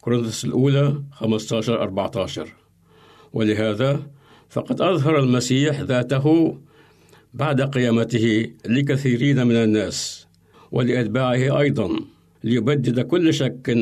كورنثوس 0.00 0.44
الأولى 0.44 1.02
15 1.12 1.82
14 1.82 2.48
ولهذا 3.32 4.02
فقد 4.48 4.80
أظهر 4.80 5.18
المسيح 5.18 5.80
ذاته 5.80 6.58
بعد 7.34 7.60
قيامته 7.62 8.52
لكثيرين 8.66 9.46
من 9.46 9.56
الناس 9.56 10.26
ولأتباعه 10.72 11.60
أيضا 11.60 12.00
ليبدد 12.44 13.00
كل 13.00 13.34
شك 13.34 13.76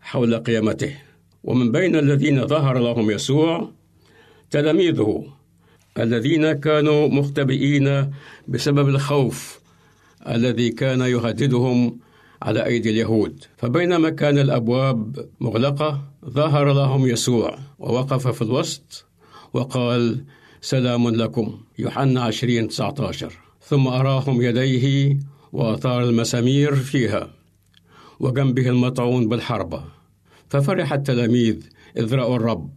حول 0.00 0.34
قيامته. 0.34 0.96
ومن 1.44 1.72
بين 1.72 1.96
الذين 1.96 2.46
ظهر 2.46 2.78
لهم 2.78 3.10
يسوع 3.10 3.70
تلاميذه 4.50 5.24
الذين 5.98 6.52
كانوا 6.52 7.08
مختبئين 7.08 8.10
بسبب 8.48 8.88
الخوف 8.88 9.60
الذي 10.28 10.70
كان 10.70 11.00
يهددهم 11.00 11.98
على 12.42 12.66
أيدي 12.66 12.90
اليهود. 12.90 13.44
فبينما 13.56 14.10
كان 14.10 14.38
الأبواب 14.38 15.28
مغلقة 15.40 16.04
ظهر 16.24 16.72
لهم 16.72 17.06
يسوع 17.06 17.58
ووقف 17.78 18.28
في 18.28 18.42
الوسط 18.42 19.06
وقال 19.52 20.24
سلام 20.60 21.08
لكم. 21.08 21.60
يوحنا 21.78 22.22
20 22.22 22.68
19 22.68 23.32
ثم 23.62 23.86
أراهم 23.86 24.42
يديه 24.42 25.18
وأثار 25.52 26.02
المسامير 26.02 26.74
فيها. 26.74 27.39
وجنبه 28.20 28.68
المطعون 28.68 29.28
بالحربة. 29.28 29.84
ففرح 30.48 30.92
التلاميذ 30.92 31.56
إذ 31.96 32.14
رأوا 32.14 32.36
الرب. 32.36 32.70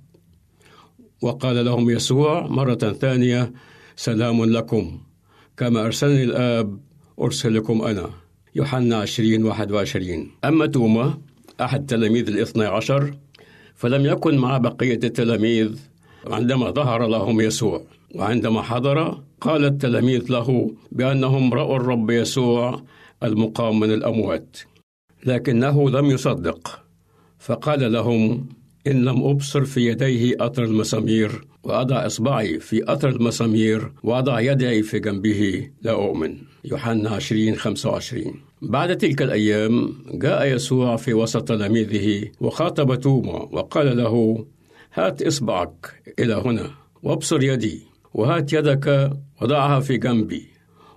وقال 1.21 1.65
لهم 1.65 1.89
يسوع 1.89 2.47
مرة 2.47 2.75
ثانية 2.75 3.53
سلام 3.95 4.45
لكم. 4.45 4.97
كما 5.57 5.85
أرسلني 5.85 6.23
الآب 6.23 6.79
أرسلكم 7.21 7.81
أنا. 7.81 8.09
يوحنا 8.55 8.97
20 8.97 9.45
21 9.45 10.31
أما 10.45 10.65
توما 10.65 11.17
أحد 11.61 11.85
تلاميذ 11.85 12.27
الاثنى 12.27 12.65
عشر 12.65 13.17
فلم 13.75 14.05
يكن 14.05 14.37
مع 14.37 14.57
بقية 14.57 14.99
التلاميذ 15.03 15.79
عندما 16.27 16.71
ظهر 16.71 17.07
لهم 17.07 17.41
يسوع. 17.41 17.81
وعندما 18.15 18.61
حضر 18.61 19.23
قال 19.41 19.65
التلاميذ 19.65 20.31
له 20.31 20.71
بأنهم 20.91 21.53
رأوا 21.53 21.75
الرب 21.75 22.11
يسوع 22.11 22.81
المقام 23.23 23.79
من 23.79 23.91
الأموات. 23.91 24.57
لكنه 25.25 25.89
لم 25.89 26.05
يصدق. 26.05 26.79
فقال 27.39 27.91
لهم 27.91 28.49
إن 28.87 29.05
لم 29.05 29.23
أبصر 29.23 29.65
في 29.65 29.87
يديه 29.87 30.35
أثر 30.39 30.63
المسامير 30.63 31.47
وأضع 31.63 32.05
إصبعي 32.05 32.59
في 32.59 32.93
أثر 32.93 33.09
المسامير 33.09 33.91
وأضع 34.03 34.39
يدي 34.39 34.83
في 34.83 34.99
جنبه 34.99 35.69
لا 35.81 35.91
أؤمن. 35.91 36.37
يوحنا 36.65 37.09
20 37.09 37.55
25 37.55 38.33
بعد 38.61 38.97
تلك 38.97 39.21
الأيام 39.21 39.93
جاء 40.13 40.47
يسوع 40.47 40.95
في 40.95 41.13
وسط 41.13 41.47
تلاميذه 41.47 42.31
وخاطب 42.41 42.95
توما 42.95 43.33
وقال 43.51 43.97
له 43.97 44.45
هات 44.93 45.21
إصبعك 45.21 46.01
إلى 46.19 46.33
هنا 46.33 46.71
وابصر 47.03 47.43
يدي 47.43 47.81
وهات 48.13 48.53
يدك 48.53 49.11
وضعها 49.41 49.79
في 49.79 49.97
جنبي 49.97 50.47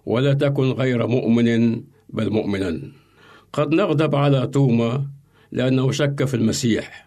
ولا 0.06 0.32
تكن 0.34 0.70
غير 0.70 1.06
مؤمن 1.06 1.82
بل 2.08 2.30
مؤمنا. 2.30 2.80
قد 3.57 3.74
نغضب 3.74 4.14
على 4.14 4.46
توما 4.46 5.07
لأنه 5.52 5.90
شك 5.92 6.24
في 6.24 6.34
المسيح 6.34 7.07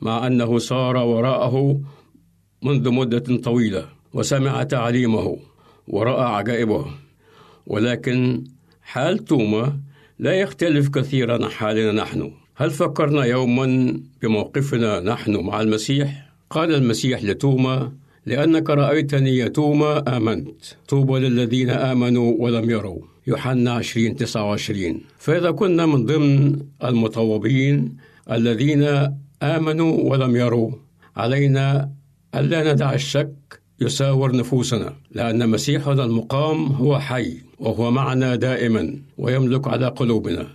مع 0.00 0.26
أنه 0.26 0.58
صار 0.58 0.96
وراءه 0.96 1.80
منذ 2.62 2.90
مدة 2.90 3.36
طويلة 3.36 3.84
وسمع 4.14 4.62
تعليمه 4.62 5.38
ورأى 5.88 6.24
عجائبه. 6.24 6.86
ولكن 7.66 8.44
حال 8.82 9.24
توما 9.24 9.80
لا 10.18 10.32
يختلف 10.34 10.88
كثيرا 10.88 11.44
عن 11.44 11.50
حالنا 11.50 11.92
نحن. 12.02 12.32
هل 12.56 12.70
فكرنا 12.70 13.24
يوما 13.24 14.00
بموقفنا 14.22 15.00
نحن 15.00 15.36
مع 15.36 15.60
المسيح؟ 15.60 16.32
قال 16.50 16.74
المسيح 16.74 17.24
لتوما 17.24 17.92
لأنك 18.26 18.70
رأيتني 18.70 19.36
يا 19.36 19.48
توما 19.48 20.16
آمنت. 20.16 20.64
طوبى 20.88 21.18
للذين 21.18 21.70
آمنوا 21.70 22.34
ولم 22.38 22.70
يروا. 22.70 23.09
يوحنا 23.26 23.72
20 23.72 24.16
29 24.16 25.00
فإذا 25.18 25.50
كنا 25.50 25.86
من 25.86 26.06
ضمن 26.06 26.58
المطوبين 26.84 27.96
الذين 28.30 29.14
آمنوا 29.42 30.10
ولم 30.10 30.36
يروا 30.36 30.70
علينا 31.16 31.90
ألا 32.34 32.72
ندع 32.72 32.94
الشك 32.94 33.60
يساور 33.80 34.36
نفوسنا 34.36 34.94
لأن 35.10 35.48
مسيحنا 35.48 36.04
المقام 36.04 36.66
هو 36.66 36.98
حي 36.98 37.36
وهو 37.58 37.90
معنا 37.90 38.36
دائما 38.36 38.96
ويملك 39.18 39.68
على 39.68 39.86
قلوبنا. 39.86 40.46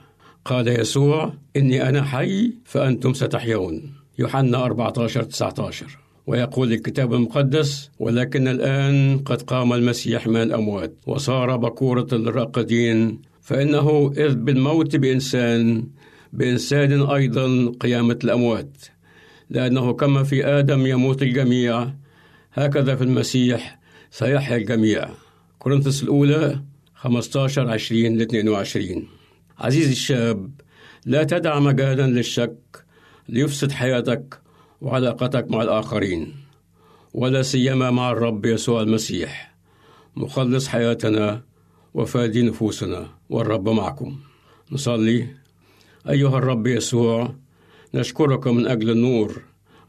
قال 0.46 0.68
يسوع 0.68 1.34
إني 1.58 1.90
أنا 1.90 2.04
حي 2.04 2.54
فأنتم 2.66 3.14
ستحيون. 3.14 3.94
يوحنا 4.20 4.66
14 4.66 5.24
19 5.24 6.05
ويقول 6.28 6.74
الكتاب 6.74 7.14
المقدس 7.14 7.90
ولكن 8.00 8.48
الآن 8.48 9.18
قد 9.18 9.42
قام 9.42 9.74
المسيح 9.74 10.28
من 10.28 10.42
الأموات 10.42 10.94
وصار 11.08 11.58
بكورة 11.58 12.08
الراقدين. 12.14 13.22
فإنه 13.42 14.14
إذ 14.18 14.36
بالموت 14.36 14.96
بإنسان 14.96 15.88
بإنسان 16.34 17.02
أيضا 17.02 17.72
قيامة 17.80 18.20
الأموات. 18.24 18.78
لأنه 19.50 19.94
كما 19.94 20.24
في 20.24 20.46
آدم 20.46 20.86
يموت 20.86 21.22
الجميع 21.22 21.88
هكذا 22.54 22.96
في 22.96 23.04
المسيح 23.04 23.80
سيحيا 24.12 24.58
الجميع. 24.58 25.10
كورنثوس 25.60 26.04
الأولى 26.04 26.62
15 26.96 27.70
20 27.70 28.18
ل 28.18 28.22
22 28.22 29.08
عزيزي 29.60 29.92
الشاب 29.92 30.52
لا 31.06 31.24
تدع 31.24 31.60
مجالا 31.60 32.08
للشك 32.08 32.86
ليفسد 33.30 33.72
حياتك 33.72 34.40
وعلاقتك 34.82 35.52
مع 35.52 35.62
الآخرين 35.62 36.34
ولا 37.14 37.42
سيما 37.42 37.92
مع 37.92 38.12
الرب 38.12 38.46
يسوع 38.46 38.82
المسيح 38.82 39.56
مخلص 40.16 40.68
حياتنا 40.68 41.42
وفادي 41.94 42.42
نفوسنا 42.42 43.08
والرب 43.30 43.70
معكم. 43.70 44.18
نصلي. 44.72 45.28
أيها 46.10 46.38
الرب 46.38 46.68
يسوع 46.68 47.36
نشكرك 47.94 48.48
من 48.48 48.68
أجل 48.68 48.90
النور 48.90 49.42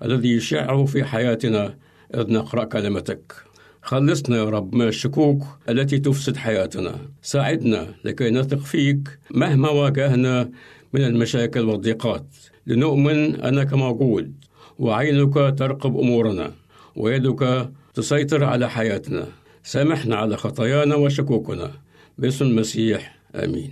الذي 0.03 0.31
يشعه 0.31 0.85
في 0.85 1.05
حياتنا 1.05 1.79
إذ 2.15 2.33
نقرأ 2.33 2.65
كلمتك. 2.65 3.35
خلصنا 3.83 4.37
يا 4.37 4.45
رب 4.45 4.75
من 4.75 4.89
الشكوك 4.89 5.43
التي 5.69 5.99
تفسد 5.99 6.37
حياتنا. 6.37 6.99
ساعدنا 7.23 7.95
لكي 8.05 8.31
نثق 8.31 8.59
فيك 8.59 9.19
مهما 9.31 9.71
واجهنا 9.71 10.51
من 10.93 11.05
المشاكل 11.05 11.61
والضيقات 11.61 12.27
لنؤمن 12.67 13.41
أنك 13.41 13.73
موجود. 13.73 14.46
وعينك 14.79 15.35
ترقب 15.35 15.99
أمورنا 15.99 16.51
ويدك 16.97 17.69
تسيطر 17.95 18.45
على 18.45 18.71
حياتنا 18.71 19.27
سامحنا 19.65 20.17
على 20.17 20.37
خطايانا 20.37 20.95
وشكوكنا 20.95 21.71
باسم 22.19 22.45
المسيح 22.45 23.17
آمين 23.35 23.71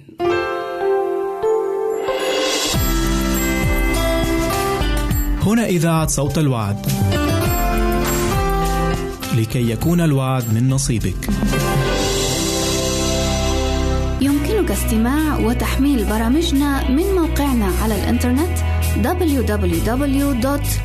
هنا 5.43 5.67
إذاعة 5.67 6.07
صوت 6.07 6.39
الوعد. 6.39 6.87
لكي 9.39 9.71
يكون 9.71 10.01
الوعد 10.01 10.55
من 10.55 10.69
نصيبك. 10.69 11.29
يمكنك 14.21 14.71
استماع 14.71 15.39
وتحميل 15.39 16.05
برامجنا 16.05 16.91
من 16.91 17.05
موقعنا 17.15 17.67
على 17.83 17.95
الإنترنت 17.95 18.74
www.awr.org 19.03 20.85